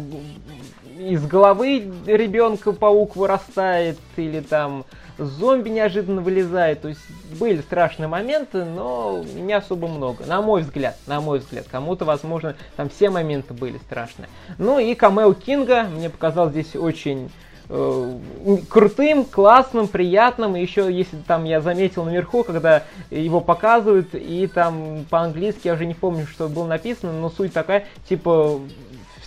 из 0.99 1.25
головы 1.27 1.93
ребенка 2.07 2.73
паук 2.73 3.17
вырастает, 3.17 3.99
или 4.17 4.41
там 4.41 4.85
зомби 5.19 5.69
неожиданно 5.69 6.21
вылезает. 6.21 6.83
То 6.83 6.89
есть 6.89 7.01
были 7.39 7.61
страшные 7.61 8.09
моменты, 8.09 8.65
но 8.65 9.25
не 9.35 9.53
особо 9.53 9.89
много. 9.89 10.25
На 10.27 10.41
мой 10.41 10.63
взгляд, 10.63 10.97
на 11.07 11.21
мой 11.21 11.41
взгляд. 11.41 11.67
Кому-то, 11.71 12.05
возможно, 12.05 12.57
там 12.77 12.89
все 12.89 13.11
моменты 13.11 13.55
были 13.55 13.79
страшные. 13.79 14.29
Ну 14.59 14.79
и 14.79 14.95
камео 14.95 15.35
Кинга 15.35 15.85
мне 15.85 16.11
показал 16.11 16.51
здесь 16.51 16.77
очень 16.77 17.31
э, 17.69 18.19
крутым, 18.69 19.25
классным, 19.25 19.89
приятным. 19.89 20.57
И 20.57 20.63
еще, 20.63 20.93
если 20.93 21.17
там 21.27 21.45
я 21.45 21.61
заметил 21.61 22.05
наверху, 22.05 22.45
когда 22.45 22.85
его 23.11 23.41
показывают, 23.41 24.09
и 24.15 24.47
там 24.47 25.05
по-английски, 25.11 25.69
я 25.69 25.75
уже 25.75 25.87
не 25.87 25.95
помню, 25.95 26.27
что 26.27 26.49
было 26.49 26.67
написано, 26.67 27.13
но 27.13 27.31
суть 27.31 27.53
такая, 27.53 27.87
типа, 28.09 28.61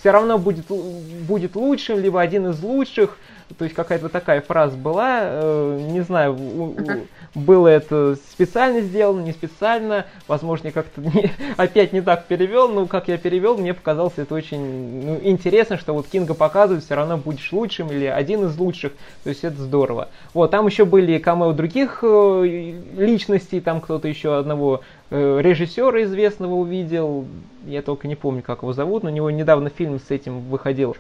все 0.02 0.12
равно 0.12 0.40
будет, 0.40 0.66
будет 0.68 1.56
лучшим, 1.56 2.00
либо 2.00 2.20
один 2.20 2.48
из 2.48 2.62
лучших, 2.62 3.18
то 3.58 3.66
есть 3.66 3.76
какая-то 3.76 4.10
такая 4.10 4.42
фраза 4.42 4.76
была, 4.76 5.20
э, 5.24 5.88
не 5.92 6.02
знаю, 6.02 6.34
у, 6.34 6.74
uh-huh. 6.74 7.08
Было 7.34 7.68
это 7.70 8.18
специально 8.32 8.82
сделано, 8.82 9.22
не 9.22 9.32
специально, 9.32 10.06
возможно, 10.28 10.68
я 10.68 10.74
как-то 10.74 11.02
не, 11.02 11.32
опять 11.58 11.94
не 11.94 12.02
так 12.02 12.26
перевел, 12.26 12.68
но 12.68 12.86
как 12.88 13.08
я 13.08 13.18
перевел, 13.18 13.58
мне 13.58 13.74
показалось 13.74 14.14
это 14.18 14.36
очень 14.36 15.06
ну, 15.06 15.20
интересно, 15.24 15.78
что 15.78 15.94
вот 15.94 16.08
Кинга 16.08 16.34
показывает, 16.34 16.84
все 16.84 16.96
равно 16.96 17.18
будешь 17.18 17.52
лучшим 17.54 17.90
или 17.92 18.06
один 18.06 18.46
из 18.46 18.58
лучших, 18.58 18.94
то 19.24 19.30
есть 19.30 19.44
это 19.44 19.62
здорово. 19.62 20.10
Вот, 20.34 20.52
там 20.52 20.68
еще 20.68 20.86
были 20.86 21.18
камео 21.20 21.54
других 21.54 22.00
э, 22.04 22.74
личностей, 22.98 23.62
там 23.62 23.80
кто-то 23.80 24.08
еще 24.08 24.38
одного 24.38 24.82
э, 25.10 25.40
режиссера 25.42 26.04
известного 26.04 26.56
увидел, 26.56 27.26
я 27.66 27.82
только 27.82 28.08
не 28.08 28.16
помню, 28.16 28.42
как 28.42 28.64
его 28.64 28.74
зовут, 28.74 29.04
но 29.04 29.10
у 29.10 29.14
него 29.14 29.32
недавно 29.32 29.70
фильм 29.70 30.00
с 30.00 30.12
этим 30.12 30.42
выходил, 30.42 30.98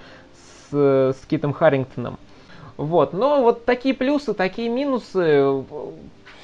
с, 0.71 0.73
с 0.73 1.25
Китом 1.27 1.51
Харрингтоном. 1.51 2.17
Вот, 2.77 3.13
но 3.13 3.43
вот 3.43 3.65
такие 3.65 3.93
плюсы, 3.93 4.33
такие 4.33 4.69
минусы. 4.69 5.63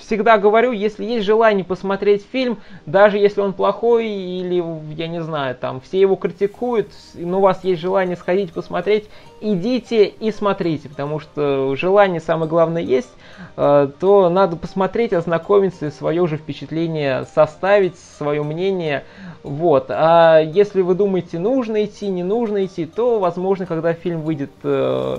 Всегда 0.07 0.37
говорю, 0.37 0.71
если 0.71 1.03
есть 1.03 1.25
желание 1.25 1.65
посмотреть 1.65 2.25
фильм, 2.31 2.59
даже 2.85 3.17
если 3.17 3.41
он 3.41 3.51
плохой 3.51 4.07
или, 4.07 4.63
я 4.93 5.09
не 5.09 5.21
знаю, 5.21 5.53
там 5.53 5.81
все 5.81 5.99
его 5.99 6.15
критикуют, 6.15 6.87
но 7.13 7.39
у 7.39 7.41
вас 7.41 7.65
есть 7.65 7.81
желание 7.81 8.15
сходить 8.15 8.53
посмотреть, 8.53 9.09
идите 9.41 10.05
и 10.05 10.31
смотрите, 10.31 10.87
потому 10.87 11.19
что 11.19 11.75
желание 11.75 12.21
самое 12.21 12.49
главное 12.49 12.81
есть, 12.81 13.11
э, 13.57 13.89
то 13.99 14.29
надо 14.29 14.55
посмотреть, 14.55 15.11
ознакомиться 15.11 15.91
свое 15.91 16.25
же 16.25 16.37
впечатление 16.37 17.27
составить, 17.35 17.99
свое 18.17 18.43
мнение. 18.43 19.03
Вот. 19.43 19.87
А 19.89 20.39
если 20.39 20.83
вы 20.83 20.95
думаете, 20.95 21.37
нужно 21.37 21.83
идти, 21.83 22.07
не 22.07 22.23
нужно 22.23 22.63
идти, 22.63 22.85
то, 22.85 23.19
возможно, 23.19 23.65
когда 23.65 23.91
фильм 23.91 24.21
выйдет 24.21 24.51
э, 24.63 25.17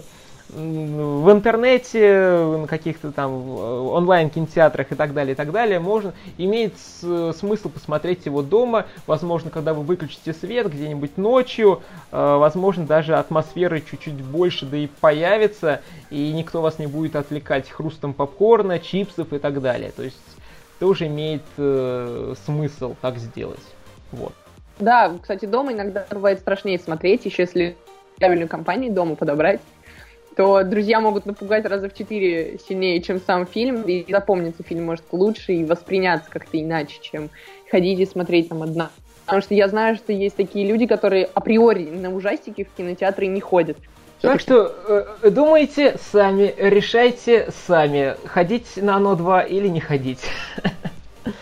в 0.48 1.30
интернете, 1.30 2.56
на 2.58 2.66
каких-то 2.66 3.12
там 3.12 3.32
онлайн-кинотеатрах 3.32 4.92
и 4.92 4.94
так 4.94 5.12
далее, 5.12 5.32
и 5.32 5.36
так 5.36 5.52
далее, 5.52 5.78
можно, 5.78 6.14
имеет 6.38 6.74
смысл 6.78 7.68
посмотреть 7.68 8.26
его 8.26 8.42
дома, 8.42 8.86
возможно, 9.06 9.50
когда 9.50 9.74
вы 9.74 9.82
выключите 9.82 10.32
свет 10.32 10.72
где-нибудь 10.72 11.18
ночью, 11.18 11.82
э, 12.10 12.36
возможно, 12.36 12.86
даже 12.86 13.16
атмосферы 13.16 13.82
чуть-чуть 13.82 14.22
больше, 14.22 14.64
да 14.64 14.78
и 14.78 14.86
появится, 14.86 15.82
и 16.10 16.32
никто 16.32 16.62
вас 16.62 16.78
не 16.78 16.86
будет 16.86 17.16
отвлекать 17.16 17.68
хрустом 17.68 18.14
попкорна, 18.14 18.78
чипсов 18.78 19.32
и 19.32 19.38
так 19.38 19.60
далее. 19.60 19.92
То 19.94 20.02
есть 20.02 20.16
тоже 20.78 21.06
имеет 21.06 21.42
э, 21.58 22.34
смысл 22.46 22.94
так 23.02 23.18
сделать. 23.18 23.60
Вот. 24.12 24.32
Да, 24.78 25.12
кстати, 25.20 25.44
дома 25.44 25.72
иногда 25.72 26.06
бывает 26.10 26.38
страшнее 26.38 26.78
смотреть, 26.78 27.24
еще 27.24 27.42
если 27.42 27.76
правильную 28.16 28.48
компанию 28.48 28.92
дома 28.92 29.14
подобрать 29.14 29.60
то 30.38 30.62
друзья 30.62 31.00
могут 31.00 31.26
напугать 31.26 31.66
раза 31.66 31.88
в 31.88 31.94
четыре 31.94 32.60
сильнее, 32.68 33.02
чем 33.02 33.20
сам 33.20 33.44
фильм, 33.44 33.82
и 33.82 34.06
запомнится 34.08 34.62
фильм 34.62 34.84
может 34.84 35.02
лучше 35.10 35.52
и 35.52 35.64
восприняться 35.64 36.30
как-то 36.30 36.62
иначе, 36.62 37.00
чем 37.02 37.28
ходить 37.68 37.98
и 37.98 38.06
смотреть 38.06 38.48
там 38.48 38.62
одна. 38.62 38.90
Потому 39.26 39.42
что 39.42 39.54
я 39.54 39.66
знаю, 39.66 39.96
что 39.96 40.12
есть 40.12 40.36
такие 40.36 40.64
люди, 40.64 40.86
которые 40.86 41.28
априори 41.34 41.86
на 41.90 42.14
ужастики 42.14 42.62
в 42.62 42.76
кинотеатры 42.76 43.26
не 43.26 43.40
ходят. 43.40 43.78
Так 44.20 44.38
что 44.38 44.72
э, 45.22 45.30
думайте 45.30 45.96
сами, 46.12 46.54
решайте 46.56 47.50
сами, 47.66 48.14
ходить 48.24 48.76
на 48.76 48.94
оно 48.94 49.16
2 49.16 49.42
или 49.42 49.66
не 49.66 49.80
ходить. 49.80 50.20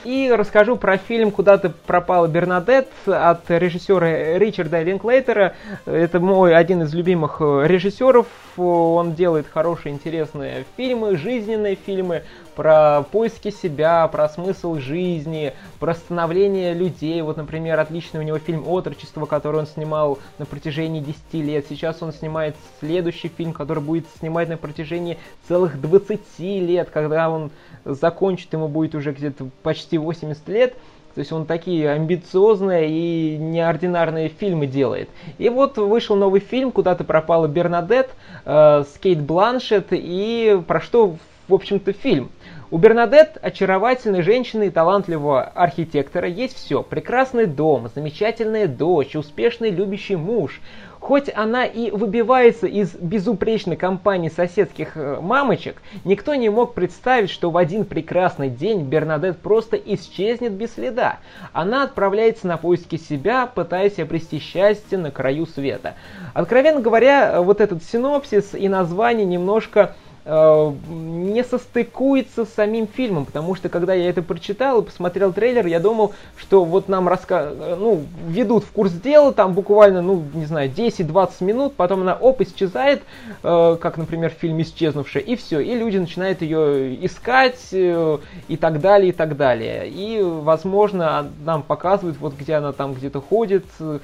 И 0.05 0.33
расскажу 0.35 0.77
про 0.77 0.97
фильм 0.97 1.31
«Куда 1.31 1.59
ты 1.59 1.69
пропала, 1.69 2.27
Бернадет» 2.27 2.89
от 3.07 3.51
режиссера 3.51 4.39
Ричарда 4.39 4.83
Линклейтера. 4.83 5.55
Это 5.85 6.21
мой 6.21 6.55
один 6.55 6.83
из 6.83 6.95
любимых 6.95 7.41
режиссеров. 7.41 8.27
Он 8.57 9.15
делает 9.15 9.47
хорошие, 9.53 9.93
интересные 9.93 10.65
фильмы, 10.77 11.17
жизненные 11.17 11.77
фильмы 11.77 12.23
про 12.55 13.03
поиски 13.03 13.51
себя, 13.51 14.09
про 14.09 14.29
смысл 14.31 14.77
жизни, 14.79 15.53
про 15.79 15.95
становление 15.95 16.73
людей. 16.73 17.21
Вот, 17.21 17.37
например, 17.37 17.79
отличный 17.79 18.21
у 18.21 18.23
него 18.23 18.39
фильм 18.39 18.67
«Отрочество», 18.67 19.27
который 19.27 19.61
он 19.61 19.67
снимал 19.67 20.19
на 20.39 20.47
протяжении 20.47 21.01
10 21.01 21.19
лет. 21.35 21.67
Сейчас 21.69 22.03
он 22.03 22.13
снимает 22.13 22.57
следующий 22.81 23.29
фильм, 23.29 23.53
который 23.53 23.83
будет 23.83 24.07
снимать 24.19 24.49
на 24.49 24.57
протяжении 24.57 25.19
целых 25.47 25.79
20 25.81 26.39
лет, 26.39 26.89
когда 26.91 27.29
он 27.29 27.51
закончит, 27.87 28.53
ему 28.53 28.69
будет 28.69 28.95
уже 28.95 29.13
где-то 29.13 29.49
почти 29.63 29.99
80 29.99 30.49
лет. 30.49 30.75
То 31.15 31.21
есть 31.21 31.33
он 31.33 31.47
такие 31.47 31.91
амбициозные 31.91 32.91
и 32.91 33.39
неординарные 33.39 34.29
фильмы 34.29 34.67
делает. 34.67 35.09
И 35.39 35.49
вот 35.49 35.79
вышел 35.79 36.15
новый 36.15 36.41
фильм 36.41 36.71
«Куда-то 36.71 37.05
пропала 37.05 37.47
Бернадет» 37.47 38.11
э, 38.45 38.85
с 38.87 38.99
Кейт 38.99 39.23
Бланшет. 39.23 39.87
И 39.93 40.61
про 40.67 40.79
что, 40.83 41.17
в 41.49 41.55
общем-то, 41.55 41.95
фильм? 41.95 42.31
У 42.71 42.77
Бернадет, 42.77 43.39
очаровательной 43.41 44.21
женщины 44.21 44.67
и 44.67 44.71
талантливого 44.71 45.43
архитектора, 45.43 46.29
есть 46.29 46.57
все. 46.57 46.83
Прекрасный 46.83 47.47
дом, 47.47 47.89
замечательная 47.95 48.67
дочь, 48.67 49.17
успешный 49.17 49.71
любящий 49.71 50.17
муж. 50.17 50.61
Хоть 51.07 51.31
она 51.33 51.67
и 51.67 51.93
выбивается 51.93 52.67
из 52.67 52.97
безупречной 52.97 53.77
компании 53.77 54.29
соседских 54.29 54.97
э, 54.97 55.21
мамочек, 55.21 55.81
никто 56.05 56.35
не 56.35 56.49
мог 56.49 56.75
представить, 56.75 57.31
что 57.31 57.53
в 57.53 57.57
один 57.57 57.85
прекрасный 57.85 58.51
день 58.51 58.83
Бернадет 58.83 59.39
просто 59.39 59.77
исчезнет 59.77 60.51
без 60.55 60.75
следа. 60.75 61.19
Она 61.53 61.85
отправляется 61.85 62.49
на 62.49 62.57
поиски 62.57 62.97
себя, 62.97 63.47
пытаясь 63.47 64.01
обрести 64.01 64.41
счастье 64.41 64.99
на 64.99 65.13
краю 65.13 65.47
света. 65.47 65.95
Откровенно 66.35 66.81
говоря, 66.81 67.41
вот 67.41 67.61
этот 67.61 67.85
синопсис 67.85 68.57
и 68.57 68.69
название 68.69 69.27
немножко 69.27 69.81
э, 69.81 70.06
не 70.27 71.45
состыкуется 71.45 72.45
с 72.45 72.53
самим 72.55 72.89
фильмом, 72.89 73.27
потому 73.27 73.55
что 73.55 73.69
когда 73.69 73.95
я 73.95 74.09
это 74.09 74.23
прочитал 74.23 74.81
и 74.81 74.85
посмотрел 74.85 75.33
трейлер, 75.33 75.67
я 75.67 75.79
думал, 75.79 76.15
что 76.37 76.65
вот 76.65 76.89
нам 76.89 77.09
раска... 77.09 77.53
ну, 77.79 78.03
ведут 78.27 78.65
в 78.65 78.73
курс 78.73 78.91
дела, 78.93 79.33
там 79.33 79.55
буквально, 79.55 80.03
ну, 80.03 80.25
не 80.35 80.47
знаю, 80.47 80.69
10-20 80.71 81.45
минут, 81.45 81.75
потом 81.75 82.01
она, 82.01 82.15
оп, 82.15 82.41
исчезает, 82.41 83.03
э, 83.43 83.77
как, 83.81 83.99
например, 83.99 84.31
в 84.31 84.41
фильме 84.41 84.65
«Исчезнувшая», 84.65 85.23
и 85.23 85.37
все, 85.37 85.61
и 85.61 85.75
люди 85.75 85.99
начинают 85.99 86.43
ее 86.43 87.05
искать, 87.05 87.61
э, 87.73 88.19
и 88.49 88.57
так 88.57 88.81
далее, 88.81 89.11
и 89.11 89.13
так 89.13 89.37
далее. 89.37 89.89
И, 89.89 90.21
возможно, 90.23 91.29
нам 91.45 91.63
показывают, 91.63 92.19
вот 92.19 92.35
где 92.35 92.55
она 92.55 92.73
там 92.73 92.95
где-то 92.95 93.21
ходит, 93.21 93.65
э, 93.79 94.01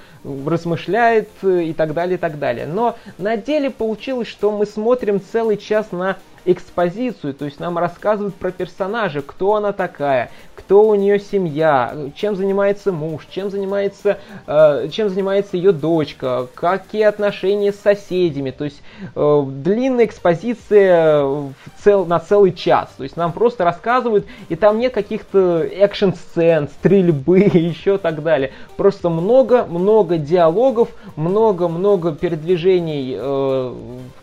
размышляет, 0.47 1.29
э, 1.43 1.65
и 1.65 1.73
так 1.73 1.95
далее, 1.95 2.15
и 2.15 2.19
так 2.19 2.39
далее. 2.39 2.67
Но 2.67 2.97
на 3.19 3.37
деле 3.37 3.71
получилось, 3.71 4.29
что 4.29 4.51
мы 4.53 4.67
смотрим 4.67 5.21
целый 5.21 5.57
час 5.57 5.91
на 5.91 6.12
экспозицию, 6.45 7.35
то 7.35 7.45
есть 7.45 7.61
нам 7.61 7.79
рассказывают 7.79 8.35
про 8.35 8.51
персонажа, 8.51 9.23
кто 9.23 9.55
она 9.55 9.73
такая, 9.73 10.31
кто 10.55 10.85
у 10.89 10.95
нее 10.95 11.19
семья, 11.19 11.95
чем 12.15 12.37
занимается 12.37 12.93
муж, 12.93 13.27
чем 13.31 13.51
занимается, 13.51 14.19
э, 14.47 14.89
чем 14.91 15.09
занимается 15.09 15.57
ее 15.57 15.73
дочка, 15.73 16.47
какие 16.55 17.03
отношения 17.03 17.73
с 17.73 17.81
соседями. 17.81 18.51
То 18.51 18.65
есть 18.65 18.83
э, 19.15 19.45
длинная 19.47 20.07
экспозиция 20.07 21.25
в 21.25 21.55
цел, 21.83 22.07
на 22.07 22.19
целый 22.21 22.53
час. 22.53 22.91
То 22.97 23.03
есть 23.03 23.17
нам 23.17 23.33
просто 23.33 23.65
рассказывают, 23.65 24.27
и 24.49 24.57
там 24.57 24.79
нет 24.79 24.93
каких-то 24.93 25.63
экшн-сцен, 25.63 26.69
стрельбы 26.69 27.41
и 27.41 27.59
еще 27.69 27.99
так 27.99 28.23
далее. 28.23 28.53
Просто 28.77 29.09
много-много 29.09 30.19
диалогов, 30.19 30.89
много-много 31.17 32.13
передвижений 32.13 33.17
э, 33.19 33.75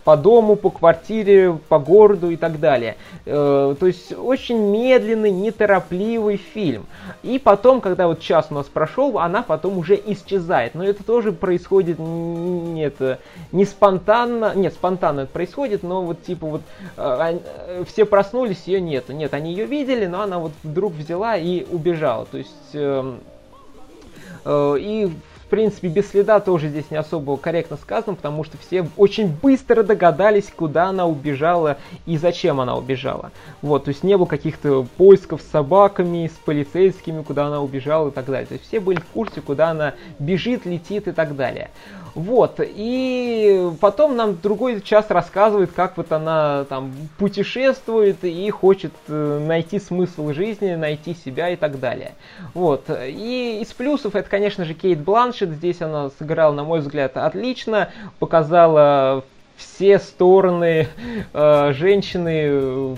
по 0.03 0.17
дому, 0.17 0.55
по 0.55 0.69
квартире, 0.69 1.57
по 1.69 1.79
городу 1.79 2.08
и 2.13 2.35
так 2.35 2.59
далее. 2.59 2.97
Э, 3.25 3.75
то 3.79 3.87
есть 3.87 4.13
очень 4.17 4.57
медленный, 4.57 5.31
неторопливый 5.31 6.37
фильм. 6.37 6.85
И 7.23 7.39
потом, 7.39 7.81
когда 7.81 8.07
вот 8.07 8.19
час 8.19 8.47
у 8.49 8.55
нас 8.55 8.65
прошел, 8.67 9.19
она 9.19 9.43
потом 9.43 9.77
уже 9.77 9.95
исчезает. 9.95 10.75
Но 10.75 10.83
это 10.83 11.03
тоже 11.03 11.31
происходит 11.31 11.99
не, 11.99 12.83
это, 12.83 13.19
не 13.51 13.65
спонтанно. 13.65 14.53
Нет, 14.55 14.73
спонтанно 14.73 15.21
это 15.21 15.31
происходит, 15.31 15.83
но 15.83 16.01
вот 16.01 16.23
типа 16.23 16.47
вот 16.47 16.61
э, 16.97 17.39
э, 17.67 17.83
все 17.87 18.05
проснулись, 18.05 18.63
ее 18.65 18.81
нет. 18.81 19.09
Нет, 19.09 19.33
они 19.33 19.51
ее 19.51 19.65
видели, 19.65 20.05
но 20.05 20.21
она 20.21 20.39
вот 20.39 20.51
вдруг 20.63 20.93
взяла 20.93 21.37
и 21.37 21.65
убежала. 21.69 22.25
То 22.25 22.37
есть... 22.37 22.51
Э, 22.73 23.17
э, 24.45 24.75
и 24.79 25.11
принципе, 25.49 25.87
без 25.87 26.09
следа 26.09 26.39
тоже 26.39 26.69
здесь 26.69 26.91
не 26.91 26.97
особо 26.97 27.37
корректно 27.37 27.77
сказано, 27.77 28.15
потому 28.15 28.43
что 28.43 28.57
все 28.57 28.87
очень 28.97 29.27
быстро 29.27 29.83
догадались, 29.83 30.51
куда 30.55 30.85
она 30.85 31.05
убежала 31.05 31.77
и 32.05 32.17
зачем 32.17 32.61
она 32.61 32.77
убежала. 32.77 33.31
Вот, 33.61 33.85
то 33.85 33.89
есть 33.89 34.03
не 34.03 34.17
было 34.17 34.25
каких-то 34.25 34.85
поисков 34.97 35.41
с 35.41 35.51
собаками, 35.51 36.27
с 36.33 36.37
полицейскими, 36.45 37.23
куда 37.23 37.47
она 37.47 37.61
убежала 37.61 38.09
и 38.09 38.11
так 38.11 38.25
далее. 38.25 38.45
То 38.45 38.53
есть 38.53 38.67
все 38.67 38.79
были 38.79 38.99
в 38.99 39.05
курсе, 39.05 39.41
куда 39.41 39.71
она 39.71 39.95
бежит, 40.19 40.65
летит 40.65 41.07
и 41.07 41.11
так 41.11 41.35
далее. 41.35 41.71
Вот, 42.15 42.59
и 42.59 43.69
потом 43.79 44.15
нам 44.15 44.37
другой 44.41 44.81
час 44.81 45.05
рассказывает, 45.09 45.71
как 45.71 45.97
вот 45.97 46.11
она 46.11 46.65
там 46.65 46.91
путешествует 47.17 48.23
и 48.23 48.49
хочет 48.49 48.93
э, 49.07 49.45
найти 49.45 49.79
смысл 49.79 50.31
жизни, 50.33 50.75
найти 50.75 51.13
себя 51.13 51.49
и 51.49 51.55
так 51.55 51.79
далее. 51.79 52.13
Вот, 52.53 52.85
и 52.89 53.59
из 53.61 53.73
плюсов 53.73 54.15
это, 54.15 54.29
конечно 54.29 54.65
же, 54.65 54.73
Кейт 54.73 54.99
Бланшет, 54.99 55.49
здесь 55.49 55.81
она 55.81 56.09
сыграла, 56.17 56.53
на 56.53 56.63
мой 56.63 56.79
взгляд, 56.79 57.17
отлично, 57.17 57.89
показала 58.19 59.23
все 59.59 59.99
стороны 59.99 60.87
э, 61.33 61.73
женщины, 61.73 62.97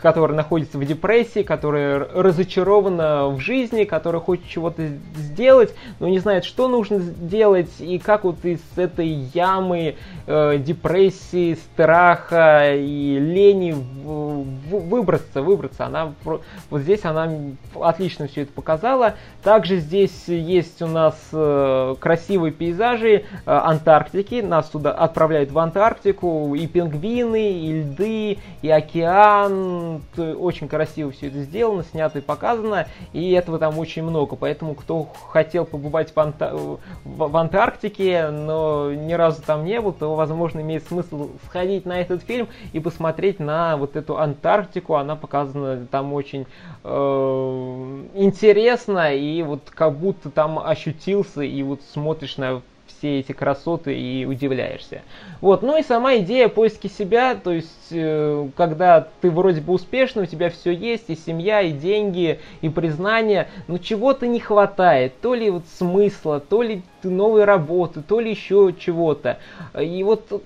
которая 0.00 0.36
находится 0.36 0.78
в 0.78 0.84
депрессии, 0.84 1.42
которая 1.42 1.98
разочарована 1.98 3.26
в 3.28 3.40
жизни, 3.40 3.84
которая 3.84 4.22
хочет 4.22 4.48
чего-то 4.48 4.86
сделать, 5.16 5.74
но 5.98 6.08
не 6.08 6.20
знает, 6.20 6.44
что 6.44 6.68
нужно 6.68 6.98
сделать 7.00 7.70
и 7.80 7.98
как 7.98 8.24
вот 8.24 8.44
из 8.44 8.60
этой 8.76 9.08
ямы 9.08 9.96
э, 10.26 10.58
депрессии, 10.58 11.54
страха 11.54 12.74
и 12.74 13.18
лени 13.18 13.72
выбраться, 13.72 15.42
выбраться. 15.42 15.86
Она 15.86 16.14
вот 16.22 16.80
здесь 16.82 17.04
она 17.04 17.28
отлично 17.74 18.28
все 18.28 18.42
это 18.42 18.52
показала. 18.52 19.14
Также 19.42 19.78
здесь 19.78 20.28
есть 20.28 20.80
у 20.82 20.86
нас 20.86 21.16
э, 21.32 21.94
красивые 21.98 22.52
пейзажи 22.52 23.10
э, 23.10 23.22
Антарктики. 23.44 24.40
Нас 24.40 24.68
туда 24.70 24.92
отправляют 24.92 25.50
в 25.50 25.58
Антарктику 25.58 25.95
и 26.04 26.66
пингвины, 26.66 27.52
и 27.52 27.80
льды, 27.80 28.38
и 28.62 28.70
океан. 28.70 30.02
Очень 30.16 30.68
красиво 30.68 31.10
все 31.10 31.28
это 31.28 31.40
сделано, 31.42 31.84
снято 31.84 32.18
и 32.18 32.22
показано. 32.22 32.86
И 33.12 33.32
этого 33.32 33.58
там 33.58 33.78
очень 33.78 34.02
много. 34.02 34.36
Поэтому 34.36 34.74
кто 34.74 35.08
хотел 35.28 35.64
побывать 35.64 36.14
в, 36.14 36.20
Анта... 36.20 36.54
в 37.04 37.36
Антарктике, 37.36 38.28
но 38.30 38.92
ни 38.92 39.12
разу 39.12 39.42
там 39.42 39.64
не 39.64 39.80
был, 39.80 39.92
то 39.92 40.14
возможно 40.14 40.60
имеет 40.60 40.86
смысл 40.86 41.30
сходить 41.46 41.86
на 41.86 42.00
этот 42.00 42.22
фильм 42.22 42.48
и 42.72 42.80
посмотреть 42.80 43.40
на 43.40 43.76
вот 43.76 43.96
эту 43.96 44.18
Антарктику. 44.18 44.94
Она 44.94 45.16
показана 45.16 45.86
там 45.90 46.12
очень 46.12 46.46
э, 46.84 48.02
интересно 48.14 49.14
и 49.14 49.42
вот 49.42 49.70
как 49.70 49.96
будто 49.96 50.30
там 50.30 50.58
ощутился 50.58 51.42
и 51.42 51.62
вот 51.62 51.80
смотришь 51.92 52.36
на 52.36 52.62
все 52.98 53.20
эти 53.20 53.32
красоты 53.32 53.98
и 53.98 54.24
удивляешься. 54.24 55.02
Вот, 55.40 55.62
ну 55.62 55.78
и 55.78 55.82
сама 55.82 56.16
идея 56.16 56.48
поиски 56.48 56.86
себя, 56.86 57.34
то 57.34 57.52
есть, 57.52 57.88
э, 57.90 58.48
когда 58.56 59.08
ты 59.20 59.30
вроде 59.30 59.60
бы 59.60 59.72
успешный, 59.72 60.24
у 60.24 60.26
тебя 60.26 60.50
все 60.50 60.72
есть, 60.72 61.04
и 61.08 61.16
семья, 61.16 61.60
и 61.60 61.72
деньги, 61.72 62.40
и 62.60 62.68
признание, 62.68 63.48
но 63.68 63.78
чего-то 63.78 64.26
не 64.26 64.40
хватает, 64.40 65.20
то 65.20 65.34
ли 65.34 65.50
вот 65.50 65.64
смысла, 65.78 66.40
то 66.40 66.62
ли 66.62 66.82
новой 67.02 67.44
работы, 67.44 68.02
то 68.02 68.20
ли 68.20 68.30
еще 68.30 68.74
чего-то. 68.78 69.38
И 69.80 70.02
вот 70.02 70.42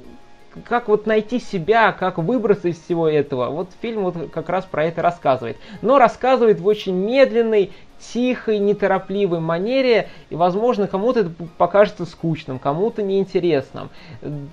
как 0.69 0.89
вот 0.89 1.07
найти 1.07 1.39
себя, 1.39 1.93
как 1.93 2.19
выбраться 2.19 2.69
из 2.69 2.81
всего 2.81 3.09
этого. 3.09 3.51
Вот 3.51 3.71
фильм 3.81 4.05
вот 4.05 4.31
как 4.33 4.49
раз 4.49 4.65
про 4.65 4.85
это 4.85 5.03
рассказывает. 5.03 5.57
Но 5.83 5.99
рассказывает 5.99 6.61
в 6.61 6.67
очень 6.67 6.95
медленной, 6.95 7.73
тихой, 8.13 8.59
неторопливой 8.59 9.41
манере, 9.41 10.09
и, 10.31 10.37
возможно, 10.37 10.87
кому-то 10.87 11.21
это 11.21 11.31
покажется 11.59 12.07
скучным, 12.07 12.59
кому-то 12.59 13.03
неинтересным. 13.03 13.91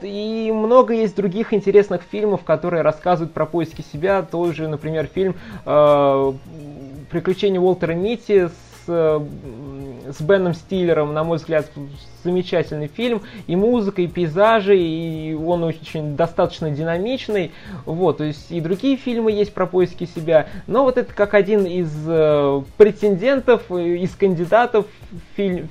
И 0.02 0.52
много 0.54 0.94
есть 0.94 1.16
других 1.16 1.54
интересных 1.54 2.02
фильмов, 2.02 2.44
которые 2.44 2.82
рассказывают 2.82 3.34
про 3.34 3.46
поиски 3.46 3.84
себя. 3.94 4.22
Тот 4.22 4.54
же, 4.54 4.68
например, 4.68 5.08
фильм 5.08 5.36
э, 5.66 6.34
«Приключения 7.10 7.60
Уолтера 7.60 7.94
Митти» 7.94 8.48
с 8.48 8.68
Э, 8.88 9.20
с 10.12 10.22
Беном 10.22 10.54
Стиллером, 10.54 11.14
на 11.14 11.24
мой 11.24 11.38
взгляд, 11.38 11.70
замечательный 12.24 12.88
фильм. 12.88 13.22
И 13.48 13.56
музыка, 13.56 14.02
и 14.02 14.08
пейзажи, 14.08 14.78
и 14.78 15.34
он 15.34 15.64
очень 15.64 16.16
достаточно 16.16 16.72
динамичный. 16.72 17.52
Вот, 17.86 18.18
то 18.18 18.24
есть 18.24 18.52
и 18.52 18.62
другие 18.62 18.98
фильмы 18.98 19.32
есть 19.32 19.54
про 19.54 19.66
поиски 19.66 20.06
себя. 20.06 20.48
Но 20.68 20.84
вот 20.84 20.98
это 20.98 21.14
как 21.14 21.34
один 21.34 21.66
из 21.66 21.92
э, 22.08 22.62
претендентов, 22.78 23.72
из 23.72 24.16
кандидатов 24.16 24.86
фильм, 25.36 25.70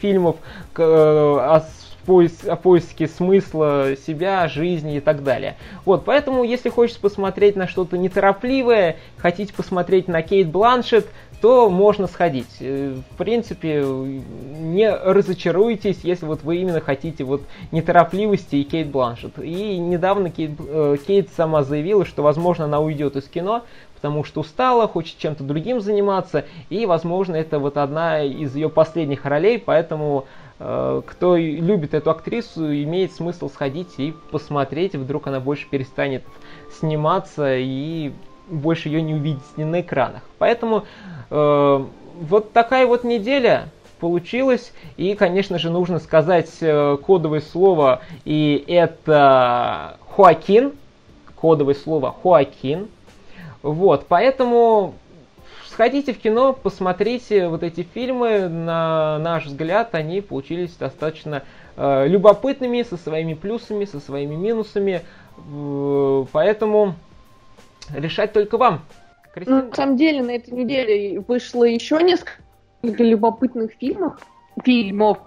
фильмов 0.00 0.36
э, 0.76 1.60
о 2.04 2.06
поиск, 2.06 2.46
о 2.46 2.56
поиске 2.56 3.08
смысла 3.08 3.96
себя, 4.06 4.46
жизни 4.48 4.96
и 4.96 5.00
так 5.00 5.24
далее. 5.24 5.56
Вот, 5.84 6.04
поэтому, 6.04 6.44
если 6.44 6.68
хочешь 6.68 6.98
посмотреть 6.98 7.56
на 7.56 7.66
что-то 7.66 7.96
неторопливое, 7.96 8.96
хотите 9.16 9.52
посмотреть 9.52 10.08
на 10.08 10.22
Кейт 10.22 10.48
Бланшет, 10.48 11.06
то 11.40 11.68
можно 11.68 12.06
сходить. 12.06 12.56
Э, 12.60 12.96
в 13.10 13.16
принципе, 13.16 13.84
не 13.84 14.90
разочаруйтесь, 14.90 16.00
если 16.02 16.26
вот 16.26 16.42
вы 16.42 16.56
именно 16.56 16.80
хотите 16.80 17.24
вот 17.24 17.42
неторопливости 17.70 18.56
и 18.56 18.64
Кейт 18.64 18.88
Бланшет. 18.88 19.38
И 19.38 19.78
недавно 19.78 20.30
Кейт, 20.30 20.52
э, 20.58 20.96
Кейт 21.06 21.30
сама 21.36 21.62
заявила, 21.62 22.04
что, 22.04 22.22
возможно, 22.22 22.64
она 22.64 22.80
уйдет 22.80 23.16
из 23.16 23.24
кино, 23.24 23.62
потому 24.04 24.24
что 24.24 24.40
устала, 24.40 24.86
хочет 24.86 25.18
чем-то 25.18 25.44
другим 25.44 25.80
заниматься, 25.80 26.44
и, 26.68 26.84
возможно, 26.84 27.36
это 27.36 27.58
вот 27.58 27.78
одна 27.78 28.22
из 28.22 28.54
ее 28.54 28.68
последних 28.68 29.24
ролей, 29.24 29.58
поэтому 29.58 30.26
кто 30.58 31.36
любит 31.36 31.94
эту 31.94 32.10
актрису, 32.10 32.72
имеет 32.72 33.12
смысл 33.12 33.50
сходить 33.50 33.94
и 33.98 34.14
посмотреть, 34.30 34.94
вдруг 34.94 35.26
она 35.26 35.40
больше 35.40 35.66
перестанет 35.68 36.22
сниматься 36.78 37.56
и 37.56 38.12
больше 38.48 38.88
ее 38.88 39.02
не 39.02 39.14
увидеть 39.14 39.42
ни 39.56 39.64
на 39.64 39.80
экранах. 39.80 40.22
Поэтому 40.38 40.84
Э, 41.30 41.84
вот 42.20 42.52
такая 42.52 42.86
вот 42.86 43.02
неделя 43.04 43.68
получилась. 44.00 44.72
И, 44.96 45.14
конечно 45.14 45.58
же, 45.58 45.70
нужно 45.70 45.98
сказать 45.98 46.50
э, 46.60 46.96
кодовое 47.04 47.40
слово, 47.40 48.02
и 48.24 48.64
это 48.68 49.98
Хоакин. 50.14 50.72
Кодовое 51.34 51.74
слово 51.74 52.14
Хоакин. 52.22 52.88
Вот, 53.62 54.06
поэтому 54.08 54.94
сходите 55.74 56.12
в 56.12 56.18
кино, 56.18 56.52
посмотрите 56.52 57.48
вот 57.48 57.64
эти 57.64 57.82
фильмы. 57.82 58.48
На 58.48 59.18
наш 59.18 59.46
взгляд, 59.46 59.94
они 59.96 60.20
получились 60.20 60.76
достаточно 60.76 61.42
э, 61.76 62.06
любопытными, 62.06 62.82
со 62.82 62.96
своими 62.96 63.34
плюсами, 63.34 63.84
со 63.84 63.98
своими 63.98 64.36
минусами. 64.36 65.02
Э, 65.36 66.24
поэтому 66.30 66.94
решать 67.92 68.32
только 68.32 68.56
вам. 68.56 68.84
Кристина? 69.34 69.62
Ну, 69.62 69.68
на 69.70 69.74
самом 69.74 69.96
деле, 69.96 70.22
на 70.22 70.30
этой 70.30 70.54
неделе 70.54 71.18
вышло 71.18 71.64
еще 71.64 72.00
несколько 72.00 73.02
любопытных 73.02 73.72
фильмов, 73.72 74.20
фильмов, 74.64 75.18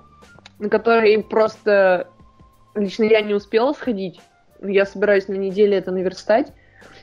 на 0.60 0.70
которые 0.70 1.24
просто 1.24 2.08
лично 2.74 3.04
я 3.04 3.20
не 3.20 3.34
успела 3.34 3.74
сходить. 3.74 4.22
Я 4.62 4.86
собираюсь 4.86 5.28
на 5.28 5.36
неделе 5.36 5.78
это 5.78 5.92
наверстать. 5.92 6.54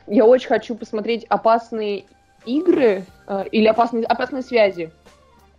Я 0.06 0.24
очень 0.24 0.48
хочу 0.48 0.74
посмотреть 0.76 1.24
опасные 1.28 2.06
игры 2.46 3.04
э, 3.26 3.44
или 3.50 3.66
опасные, 3.66 4.04
опасные 4.04 4.42
связи 4.42 4.92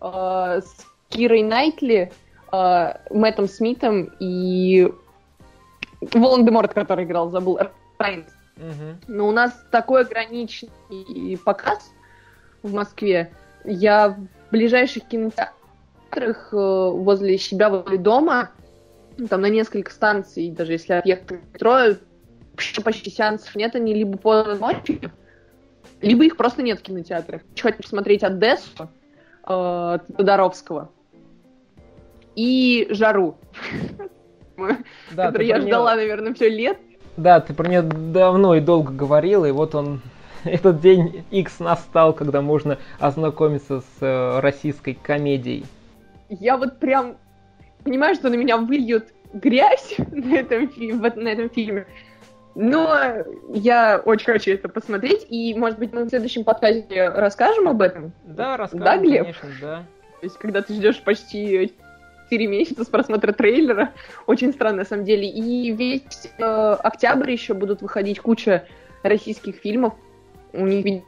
э, 0.02 0.62
с 0.64 0.86
Кирой 1.09 1.43
Найтли, 1.43 2.12
э, 2.51 2.93
Мэттом 3.09 3.47
Смитом 3.47 4.12
и 4.20 4.91
Волан-де-Морт, 6.01 6.74
который 6.74 7.05
играл, 7.05 7.30
забыл, 7.30 7.59
Райнс. 7.97 8.28
Угу. 8.57 9.14
Но 9.14 9.28
у 9.28 9.32
нас 9.32 9.53
такой 9.72 10.01
ограниченный 10.01 11.38
показ 11.43 11.91
в 12.64 12.74
Москве. 12.74 13.32
Я 13.64 14.09
в 14.09 14.51
ближайших 14.51 15.05
кинотеатрах 15.07 16.53
э, 16.53 16.55
возле 16.55 17.38
себя, 17.38 17.70
возле 17.70 17.97
дома, 17.97 18.51
там 19.30 19.41
на 19.41 19.49
несколько 19.49 19.91
станций, 19.91 20.49
даже 20.51 20.74
если 20.74 20.93
объект 20.93 21.32
метро, 21.32 21.95
почти 22.84 23.09
сеансов 23.09 23.55
нет, 23.55 23.76
они 23.76 23.93
либо 23.93 24.18
поздно 24.18 24.55
ночью, 24.55 25.12
либо 26.06 26.24
их 26.24 26.38
просто 26.38 26.62
нет 26.62 26.80
в 26.80 26.84
кинотеатрах. 26.84 27.41
Хочу 27.60 27.78
посмотреть 27.78 28.24
Одессу 28.24 28.89
э, 29.47 29.97
Тодоровского 30.18 30.91
и 32.36 32.88
Жару, 32.91 33.38
да, 34.58 35.28
который 35.28 35.47
я 35.47 35.60
ждала, 35.60 35.95
наверное, 35.95 36.34
все 36.34 36.49
лет. 36.49 36.78
Да, 37.18 37.39
ты 37.39 37.53
про 37.53 37.68
нее 37.68 37.82
давно 37.82 38.56
и 38.56 38.60
долго 38.60 38.91
говорила, 38.91 39.45
и 39.45 39.51
вот 39.51 39.74
он 39.74 40.01
этот 40.43 40.80
день 40.80 41.26
X 41.32 41.60
настал, 41.60 42.14
когда 42.14 42.41
можно 42.41 42.78
ознакомиться 42.99 43.82
с 43.82 44.01
э, 44.01 44.39
российской 44.41 44.93
комедией. 44.93 45.66
Я 46.30 46.58
вот 46.58 46.78
прям 46.80 47.18
понимаю, 47.84 48.16
что 48.16 48.30
на 48.30 48.36
меня 48.36 48.58
выльет 48.58 49.12
грязь 49.34 49.95
на 50.12 50.36
этом, 50.36 50.70
на 51.16 51.30
этом 51.30 51.49
фильме. 51.49 51.88
Но 52.56 52.97
я 53.49 54.01
очень 54.03 54.26
хочу 54.26 54.51
это 54.51 54.70
посмотреть, 54.70 55.28
и, 55.30 55.53
может 55.53 55.78
быть, 55.78 55.91
мы 55.91 56.06
в 56.06 56.10
следующем 56.10 56.45
подкасте 56.45 57.10
расскажем 57.10 57.68
об 57.68 57.82
этом. 57.82 58.14
Да, 58.24 58.56
расскажем, 58.56 58.86
да, 58.86 58.97
Глеб? 58.97 59.22
конечно, 59.24 59.49
да. 59.62 59.84
То 60.22 60.26
есть, 60.26 60.38
когда 60.38 60.62
ты 60.62 60.74
ждешь 60.74 61.01
почти 61.01 61.74
4 62.30 62.47
месяца 62.47 62.86
с 62.86 62.88
просмотра 62.88 63.34
трейлера, 63.34 63.91
очень 64.26 64.53
странно, 64.53 64.80
на 64.80 64.86
самом 64.86 65.03
деле. 65.03 65.30
И 65.30 65.72
весь 65.72 66.30
э, 66.38 66.43
октябрь 66.43 67.32
еще 67.32 67.53
будут 67.53 67.82
выходить 67.82 68.20
куча 68.20 68.66
российских 69.03 69.58
фильмов. 69.58 69.93
У 70.53 70.66
них 70.66 71.03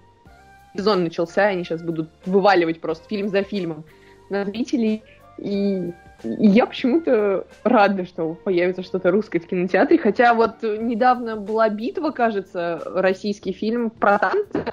сезон 0.76 1.06
начался, 1.06 1.48
они 1.48 1.64
сейчас 1.64 1.82
будут 1.82 2.10
вываливать 2.26 2.82
просто 2.82 3.08
фильм 3.08 3.30
за 3.30 3.44
фильмом 3.44 3.86
на 4.30 4.46
зрителей. 4.46 5.04
И 5.38 5.94
я 6.24 6.66
почему-то 6.66 7.46
рада, 7.64 8.06
что 8.06 8.34
появится 8.34 8.84
что-то 8.84 9.12
русское 9.12 9.40
в 9.40 9.48
кинотеатре. 9.48 9.98
Хотя 9.98 10.34
вот 10.34 10.64
недавно 10.64 11.36
была 11.36 11.70
битва, 11.70 12.12
кажется, 12.12 12.82
российский 12.86 13.52
фильм 13.52 13.90
про 13.90 14.18
танцы. 14.18 14.66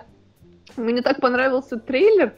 Мне 0.77 1.03
так 1.03 1.21
понравился 1.21 1.79
трейлер, 1.79 2.35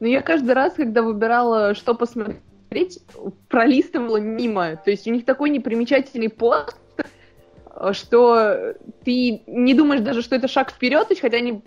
но 0.00 0.06
я 0.06 0.22
каждый 0.22 0.52
раз, 0.52 0.74
когда 0.74 1.02
выбирала, 1.02 1.74
что 1.74 1.94
посмотреть, 1.94 3.00
пролистывала 3.48 4.16
мимо. 4.16 4.76
То 4.76 4.90
есть 4.90 5.06
у 5.06 5.10
них 5.10 5.24
такой 5.24 5.50
непримечательный 5.50 6.28
пост, 6.28 6.78
что 7.92 8.74
ты 9.04 9.42
не 9.46 9.74
думаешь 9.74 10.00
даже, 10.00 10.22
что 10.22 10.36
это 10.36 10.48
шаг 10.48 10.70
вперед, 10.70 11.08
хотя 11.20 11.36
они 11.36 11.62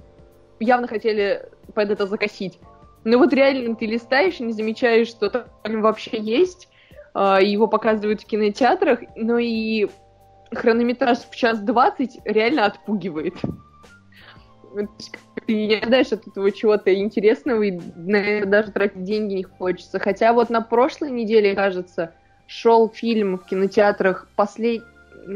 явно 0.59 0.87
хотели 0.87 1.49
под 1.73 1.91
это 1.91 2.05
закосить. 2.07 2.59
Но 3.03 3.17
вот 3.17 3.31
реально 3.31 3.75
ты 3.75 3.85
листаешь 3.85 4.39
и 4.39 4.43
не 4.43 4.53
замечаешь, 4.53 5.07
что 5.07 5.29
там 5.29 5.81
вообще 5.81 6.17
есть, 6.19 6.68
его 7.15 7.67
показывают 7.67 8.21
в 8.21 8.25
кинотеатрах, 8.25 8.99
но 9.15 9.37
и 9.37 9.87
хронометраж 10.51 11.19
в 11.19 11.35
час 11.35 11.59
двадцать 11.59 12.19
реально 12.25 12.65
отпугивает. 12.65 13.35
Ты 15.47 15.67
не 15.67 15.75
ожидаешь 15.75 16.11
от 16.11 16.27
этого 16.27 16.51
чего-то 16.51 16.93
интересного, 16.93 17.63
и 17.63 17.79
наверное, 17.95 18.45
даже 18.45 18.71
тратить 18.71 19.03
деньги 19.03 19.33
не 19.35 19.43
хочется. 19.43 19.99
Хотя 19.99 20.33
вот 20.33 20.49
на 20.49 20.61
прошлой 20.61 21.09
неделе, 21.09 21.55
кажется, 21.55 22.13
шел 22.45 22.89
фильм 22.89 23.37
в 23.37 23.45
кинотеатрах 23.45 24.27
послед... 24.35 24.83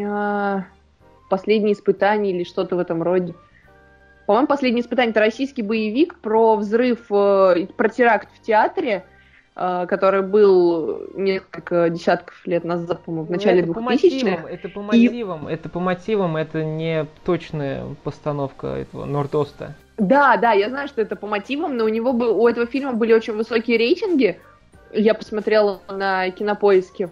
а... 0.02 0.66
«Последние 1.30 1.74
испытания» 1.74 2.30
или 2.30 2.44
что-то 2.44 2.76
в 2.76 2.80
этом 2.80 3.02
роде. 3.02 3.34
По-моему, 4.28 4.48
«Последние 4.48 4.84
испытания»— 4.84 5.10
это 5.12 5.20
российский 5.20 5.64
боевик 5.64 6.20
про 6.20 6.56
взрыв, 6.56 7.12
э, 7.12 7.66
про 7.76 7.90
теракт 7.90 8.30
в 8.36 8.42
театре, 8.44 9.04
Э, 9.04 9.13
который 9.56 10.24
был 10.24 11.10
несколько 11.14 11.90
десятков 11.90 12.46
лет 12.48 12.64
назад, 12.64 13.04
по-моему, 13.04 13.28
в 13.28 13.30
ну, 13.30 13.36
начале 13.36 13.64
ну, 13.64 13.74
2000-х. 13.74 14.50
Это 14.50 14.70
по 14.70 14.82
мотивам, 14.82 15.48
и... 15.48 15.54
это 15.54 15.70
по 15.70 15.80
мотивам, 15.80 16.38
это 16.38 16.64
не 16.64 17.06
точная 17.24 17.86
постановка 18.04 18.68
этого 18.68 19.06
Нордоста. 19.06 19.76
Да, 19.98 20.38
да, 20.38 20.54
я 20.54 20.70
знаю, 20.70 20.88
что 20.88 21.02
это 21.02 21.16
по 21.16 21.28
мотивам, 21.28 21.78
но 21.78 21.86
у 21.86 21.90
него 21.90 22.14
был, 22.14 22.42
у 22.42 22.48
этого 22.48 22.66
фильма 22.66 22.94
были 22.94 23.14
очень 23.14 23.34
высокие 23.34 23.78
рейтинги. 23.78 24.40
Я 24.92 25.14
посмотрела 25.14 25.82
на 25.88 26.30
кинопоиске. 26.32 27.10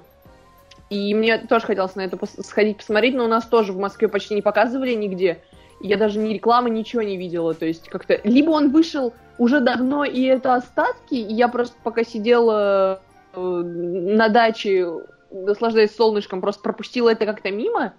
И 0.89 1.13
мне 1.13 1.37
тоже 1.37 1.65
хотелось 1.65 1.95
на 1.95 2.01
это 2.01 2.17
сходить 2.43 2.77
посмотреть, 2.77 3.15
но 3.15 3.25
у 3.25 3.27
нас 3.27 3.45
тоже 3.45 3.71
в 3.71 3.77
Москве 3.77 4.07
почти 4.07 4.35
не 4.35 4.41
показывали 4.41 4.93
нигде. 4.93 5.41
Я 5.79 5.97
даже 5.97 6.19
ни 6.19 6.33
рекламы, 6.33 6.69
ничего 6.69 7.01
не 7.01 7.17
видела. 7.17 7.53
То 7.53 7.65
есть 7.65 7.87
как-то... 7.87 8.19
Либо 8.23 8.49
он 8.49 8.71
вышел 8.71 9.13
уже 9.41 9.59
давно, 9.59 10.05
и 10.05 10.21
это 10.21 10.53
остатки, 10.53 11.15
и 11.15 11.33
я 11.33 11.47
просто 11.47 11.75
пока 11.81 12.03
сидела 12.03 13.01
э, 13.33 13.39
на 13.39 14.29
даче, 14.29 14.87
наслаждаясь 15.31 15.95
солнышком, 15.95 16.41
просто 16.41 16.61
пропустила 16.61 17.09
это 17.09 17.25
как-то 17.25 17.49
мимо, 17.49 17.93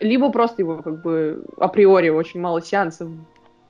либо 0.00 0.32
просто 0.32 0.62
его 0.62 0.78
как 0.82 1.02
бы 1.02 1.44
априори 1.58 2.08
очень 2.08 2.40
мало 2.40 2.62
сеансов 2.62 3.10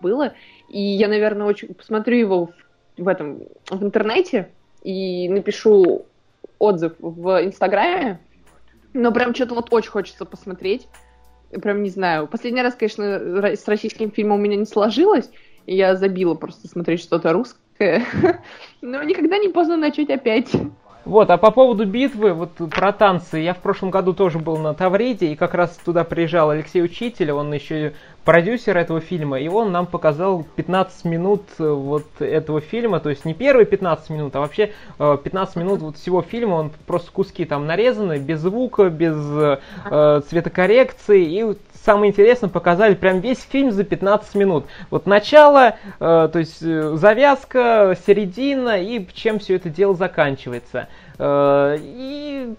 было, 0.01 0.33
и 0.69 0.81
я, 0.81 1.09
наверное, 1.09 1.45
очень 1.45 1.75
посмотрю 1.75 2.17
его 2.17 2.47
в, 2.47 2.53
в 2.99 3.09
этом 3.09 3.41
в 3.69 3.83
интернете 3.83 4.49
и 4.85 5.29
напишу 5.29 6.07
отзыв 6.61 6.93
в 7.01 7.45
Инстаграме, 7.45 8.21
но 8.93 9.11
прям 9.11 9.35
что-то 9.35 9.57
вот 9.57 9.73
очень 9.73 9.91
хочется 9.91 10.25
посмотреть. 10.25 10.87
Прям 11.51 11.83
не 11.83 11.91
знаю. 11.91 12.29
Последний 12.29 12.63
раз, 12.63 12.77
конечно, 12.77 13.03
с 13.57 13.67
российским 13.67 14.13
фильмом 14.13 14.39
у 14.39 14.43
меня 14.43 14.55
не 14.57 14.67
сложилось, 14.67 15.31
я 15.75 15.95
забила 15.97 16.35
просто 16.35 16.69
смотреть 16.69 17.01
что-то 17.01 17.33
русское. 17.33 18.05
Но 18.81 19.03
никогда 19.03 19.39
не 19.39 19.49
поздно 19.49 19.77
начать 19.77 20.11
опять. 20.11 20.51
Вот, 21.05 21.31
а 21.31 21.39
по 21.39 21.51
поводу 21.51 21.87
битвы, 21.87 22.35
вот 22.35 22.51
про 22.71 22.93
танцы, 22.93 23.39
я 23.39 23.55
в 23.55 23.59
прошлом 23.59 23.91
году 23.91 24.13
тоже 24.13 24.39
был 24.39 24.59
на 24.59 24.75
Тавриде, 24.75 25.33
и 25.33 25.37
как 25.37 25.55
раз 25.55 25.79
туда 25.83 26.05
приезжал 26.05 26.51
Алексей 26.51 26.83
Учитель, 26.83 27.33
он 27.33 27.51
еще 27.55 27.95
продюсер 28.29 28.77
этого 28.77 29.01
фильма, 29.01 29.41
и 29.41 29.49
он 29.49 29.73
нам 29.73 29.87
показал 29.87 30.45
15 30.57 31.07
минут 31.07 31.45
э, 31.59 31.67
вот 31.67 32.05
этого 32.21 32.61
фильма, 32.61 33.01
то 33.01 33.09
есть 33.09 33.25
не 33.25 33.33
первые 33.33 33.65
15 33.65 34.11
минут, 34.11 34.37
а 34.37 34.41
вообще 34.41 34.73
15 34.99 35.57
э, 35.57 35.59
минут 35.59 35.81
вот 35.81 35.97
всего 35.97 36.21
фильма, 36.21 36.57
он 36.57 36.71
просто 36.87 37.11
куски 37.11 37.47
там 37.47 37.67
нарезаны, 37.67 38.19
без 38.19 38.41
звука, 38.41 38.91
без 38.91 39.17
э, 39.17 40.21
цветокоррекции, 40.29 41.25
и 41.25 41.57
самое 41.83 42.11
интересное, 42.13 42.51
показали 42.51 42.95
прям 42.97 43.21
весь 43.21 43.41
фильм 43.41 43.71
за 43.71 43.83
15 43.83 44.35
минут. 44.35 44.67
Вот 44.91 45.07
начало, 45.07 45.77
э, 45.99 46.29
то 46.31 46.39
есть 46.39 46.61
э, 46.61 46.97
завязка, 46.97 47.97
середина 48.07 48.79
и 48.79 49.07
чем 49.15 49.39
все 49.39 49.57
это 49.57 49.71
дело 49.71 49.95
заканчивается. 49.95 50.89
Э, 51.19 51.79
и 51.81 52.55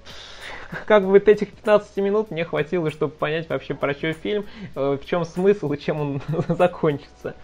как 0.86 1.06
бы 1.06 1.18
этих 1.18 1.52
15 1.52 1.98
минут 1.98 2.32
мне 2.32 2.46
хватило, 2.46 2.92
чтобы 2.92 3.14
понять 3.14 3.50
вообще 3.50 3.74
про 3.74 3.94
что 3.94 4.14
фильм, 4.14 4.46
э, 4.76 4.98
в 5.02 5.06
чем 5.06 5.26
смысл 5.26 5.72
и 5.74 5.80
чем 5.80 6.00
он 6.00 6.22
закончится. 6.48 7.36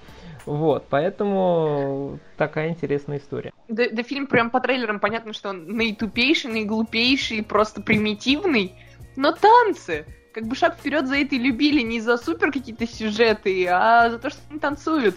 Вот, 0.45 0.86
поэтому 0.89 2.19
такая 2.38 2.69
интересная 2.69 3.17
история. 3.17 3.51
Да, 3.67 3.86
да 3.91 4.03
фильм 4.03 4.28
прям 4.28 4.51
по 4.51 4.59
трейлерам 4.59 4.99
понятно, 4.99 5.34
что 5.34 5.49
он 5.49 5.76
наитупейший, 5.76 6.51
наиглупейший, 6.51 7.43
просто 7.43 7.82
примитивный, 7.82 8.73
но 9.15 9.32
танцы! 9.32 10.05
как 10.36 10.47
бы 10.47 10.55
шаг 10.57 10.76
вперед 10.76 11.07
за 11.07 11.15
это 11.15 11.38
любили 11.38 11.80
не 11.80 12.01
за 12.01 12.17
супер 12.17 12.51
какие-то 12.51 12.86
сюжеты, 12.86 13.65
а 13.69 14.09
за 14.09 14.19
то, 14.19 14.30
что 14.30 14.41
они 14.49 14.59
танцуют. 14.59 15.15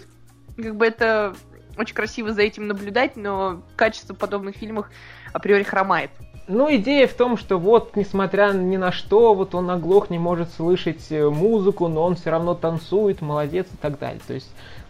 Как 0.55 0.77
бы 0.77 0.85
это 0.85 1.35
очень 1.77 1.93
красиво 1.93 2.31
за 2.31 2.41
этим 2.41 2.67
наблюдать, 2.67 3.17
но 3.17 3.61
качество 3.75 4.13
подобных 4.13 4.55
фильмов 4.55 4.87
априори 5.33 5.63
хромает. 5.63 6.11
Ну, 6.51 6.67
идея 6.77 7.07
в 7.07 7.13
том, 7.13 7.37
что 7.37 7.59
вот, 7.59 7.95
несмотря 7.95 8.51
ни 8.53 8.75
на 8.75 8.91
что, 8.91 9.35
вот 9.35 9.53
он 9.53 9.69
оглох, 9.69 10.09
не 10.09 10.17
может 10.17 10.51
слышать 10.51 11.05
э, 11.11 11.29
музыку, 11.29 11.87
но 11.87 12.03
он 12.03 12.15
все 12.15 12.31
равно 12.31 12.55
танцует, 12.55 13.21
молодец 13.21 13.67
и 13.71 13.77
так 13.77 13.99
далее. 13.99 14.19
То 14.25 14.33
есть 14.33 14.49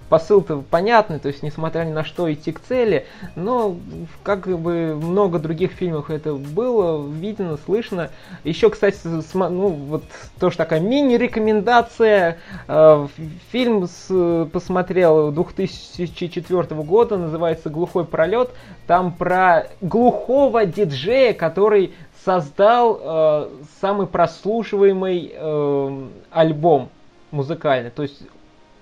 посыл-то 0.09 0.63
понятный, 0.69 1.19
то 1.19 1.27
есть 1.27 1.43
несмотря 1.43 1.83
ни 1.83 1.91
на 1.91 2.03
что 2.03 2.31
идти 2.31 2.51
к 2.51 2.59
цели, 2.59 3.05
но 3.35 3.77
как 4.23 4.47
бы 4.47 4.95
много 4.95 5.39
других 5.39 5.71
фильмов 5.71 6.09
это 6.09 6.33
было 6.33 7.07
видно, 7.07 7.57
слышно. 7.65 8.09
Еще, 8.43 8.69
кстати, 8.69 8.97
ну 9.05 9.69
вот 9.69 10.03
тоже 10.39 10.57
такая 10.57 10.79
мини-рекомендация. 10.79 12.37
Э, 12.67 13.07
фильм 13.51 13.87
с, 13.87 14.47
посмотрел 14.51 15.31
2004 15.31 16.63
года, 16.81 17.17
называется 17.17 17.69
«Глухой 17.69 18.05
пролет». 18.05 18.49
Там 18.87 19.13
про 19.13 19.67
глухого 19.81 20.65
диджея, 20.65 21.33
который 21.33 21.93
создал 22.25 22.99
э, 23.01 23.49
самый 23.81 24.07
прослушиваемый 24.07 25.31
э, 25.33 26.07
альбом 26.31 26.89
музыкальный. 27.31 27.91
То 27.91 28.03
есть 28.03 28.21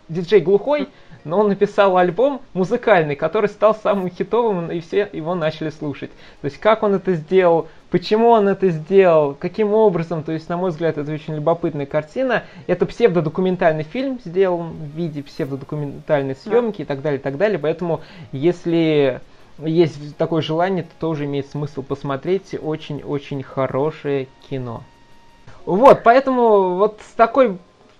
диджей 0.09 0.41
глухой, 0.41 0.89
но 1.23 1.39
он 1.39 1.49
написал 1.49 1.97
альбом 1.97 2.41
музыкальный, 2.53 3.15
который 3.15 3.47
стал 3.47 3.75
самым 3.75 4.09
хитовым, 4.09 4.71
и 4.71 4.79
все 4.79 5.09
его 5.11 5.35
начали 5.35 5.69
слушать. 5.69 6.11
То 6.41 6.45
есть 6.45 6.57
как 6.57 6.83
он 6.83 6.95
это 6.95 7.13
сделал, 7.15 7.67
почему 7.89 8.29
он 8.29 8.47
это 8.47 8.69
сделал, 8.69 9.35
каким 9.37 9.73
образом, 9.73 10.23
то 10.23 10.31
есть, 10.31 10.47
на 10.49 10.57
мой 10.57 10.71
взгляд, 10.71 10.97
это 10.97 11.11
очень 11.11 11.35
любопытная 11.35 11.85
картина. 11.85 12.43
Это 12.65 12.85
псевдодокументальный 12.85 13.83
фильм 13.83 14.19
сделан 14.23 14.71
в 14.71 14.95
виде 14.95 15.21
псевдодокументальной 15.21 16.35
съемки 16.35 16.83
и 16.83 16.85
так 16.85 17.01
далее, 17.01 17.19
и 17.19 17.21
так 17.21 17.37
далее. 17.37 17.59
Поэтому, 17.59 18.01
если 18.31 19.19
есть 19.59 20.15
такое 20.17 20.41
желание, 20.41 20.83
то 20.83 20.91
тоже 20.99 21.25
имеет 21.25 21.47
смысл 21.47 21.81
посмотреть. 21.81 22.55
Очень-очень 22.61 23.43
хорошее 23.43 24.27
кино. 24.49 24.83
Вот, 25.65 26.03
поэтому 26.03 26.75
вот 26.75 27.01
с 27.01 27.11
такой 27.13 27.57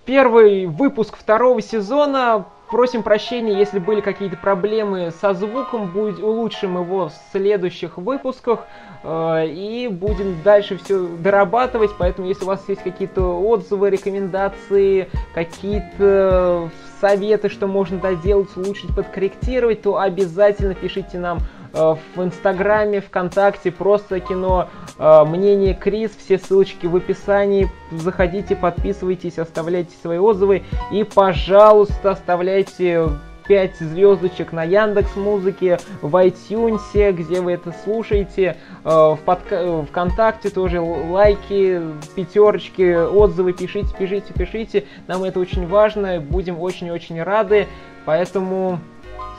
первый 0.08 0.64
выпуск 0.64 1.18
второго 1.18 1.60
сезона. 1.60 2.46
Просим 2.70 3.02
прощения, 3.02 3.58
если 3.58 3.78
были 3.78 4.00
какие-то 4.00 4.38
проблемы 4.38 5.10
со 5.20 5.34
звуком, 5.34 5.90
будет, 5.90 6.18
улучшим 6.18 6.78
его 6.82 7.08
в 7.08 7.12
следующих 7.32 7.98
выпусках 7.98 8.60
э, 9.02 9.48
и 9.48 9.88
будем 9.88 10.42
дальше 10.42 10.78
все 10.78 11.06
дорабатывать. 11.06 11.90
Поэтому, 11.98 12.26
если 12.26 12.44
у 12.44 12.46
вас 12.46 12.64
есть 12.68 12.82
какие-то 12.82 13.38
отзывы, 13.38 13.90
рекомендации, 13.90 15.10
какие-то 15.34 16.70
советы, 17.02 17.50
что 17.50 17.66
можно 17.66 17.98
доделать, 17.98 18.48
улучшить, 18.56 18.94
подкорректировать, 18.94 19.82
то 19.82 19.98
обязательно 19.98 20.74
пишите 20.74 21.18
нам 21.18 21.40
Э, 21.72 21.96
в 22.14 22.22
Инстаграме, 22.22 23.00
ВКонтакте, 23.00 23.70
просто 23.70 24.20
кино, 24.20 24.68
мнение 24.98 25.74
Крис, 25.74 26.10
все 26.16 26.38
ссылочки 26.38 26.86
в 26.86 26.96
описании. 26.96 27.70
Заходите, 27.92 28.56
подписывайтесь, 28.56 29.38
оставляйте 29.38 29.94
свои 30.02 30.18
отзывы 30.18 30.64
и, 30.90 31.04
пожалуйста, 31.04 32.12
оставляйте 32.12 33.08
5 33.48 33.76
звездочек 33.76 34.52
на 34.52 34.62
Яндекс 34.62 35.16
Музыке, 35.16 35.78
в 36.02 36.14
iTunes, 36.14 37.12
где 37.12 37.40
вы 37.40 37.52
это 37.52 37.74
слушаете, 37.82 38.56
э, 38.84 38.88
в 38.88 39.18
подка... 39.24 39.82
ВКонтакте 39.88 40.50
тоже 40.50 40.80
лайки, 40.80 41.82
пятерочки, 42.14 42.94
отзывы 42.94 43.54
пишите, 43.54 43.88
пишите, 43.98 44.32
пишите. 44.34 44.84
Нам 45.06 45.24
это 45.24 45.40
очень 45.40 45.66
важно, 45.66 46.20
будем 46.20 46.60
очень-очень 46.60 47.20
рады. 47.22 47.66
Поэтому 48.04 48.78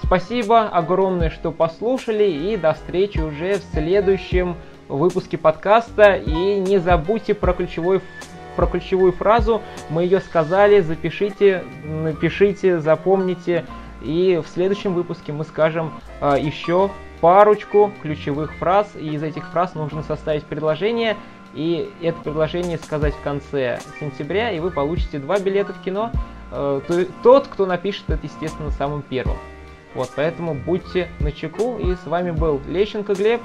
Спасибо 0.02 0.62
огромное, 0.62 1.30
что 1.30 1.52
послушали, 1.52 2.24
и 2.24 2.56
до 2.56 2.74
встречи 2.74 3.20
уже 3.20 3.56
в 3.56 3.64
следующем 3.74 4.56
выпуске 4.98 5.38
подкаста. 5.38 6.14
И 6.14 6.60
не 6.60 6.80
забудьте 6.80 7.34
про 7.34 7.54
ключевой 7.54 8.02
про 8.56 8.68
ключевую 8.68 9.14
фразу. 9.14 9.62
Мы 9.90 10.04
ее 10.04 10.20
сказали, 10.20 10.82
запишите, 10.82 11.64
напишите, 11.86 12.80
запомните. 12.80 13.66
И 14.02 14.42
в 14.44 14.50
следующем 14.50 14.94
выпуске 14.94 15.32
мы 15.32 15.46
скажем 15.46 15.94
э, 16.20 16.36
еще 16.42 16.92
парочку 17.22 17.92
ключевых 18.02 18.54
фраз. 18.56 18.92
И 18.96 19.14
из 19.14 19.24
этих 19.24 19.50
фраз 19.52 19.76
нужно 19.76 20.04
составить 20.04 20.44
предложение. 20.44 21.16
И 21.54 21.90
это 22.02 22.20
предложение 22.22 22.78
сказать 22.78 23.14
в 23.14 23.22
конце 23.22 23.80
сентября. 24.00 24.52
И 24.52 24.60
вы 24.60 24.72
получите 24.72 25.20
два 25.20 25.40
билета 25.40 25.72
в 25.72 25.82
кино. 25.82 26.12
Э, 26.52 26.82
тот, 27.24 27.48
кто 27.48 27.66
напишет 27.66 28.10
это, 28.10 28.26
естественно, 28.26 28.72
самым 28.72 29.04
первым. 29.04 29.38
Вот, 29.96 30.12
поэтому 30.16 30.54
будьте 30.54 31.08
начеку. 31.20 31.78
И 31.78 31.96
с 31.96 32.06
вами 32.06 32.32
был 32.32 32.62
Лещенко 32.68 33.14
Глеб. 33.14 33.42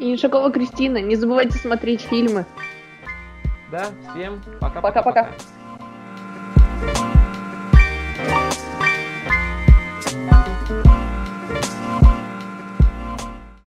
И 0.00 0.12
Иншакова 0.12 0.50
Кристина. 0.50 0.98
Не 1.02 1.14
забывайте 1.14 1.58
смотреть 1.58 2.00
фильмы. 2.00 2.46
Да, 3.70 3.86
всем 4.14 4.42
пока-пока. 4.58 5.02
Пока-пока. 5.02 5.30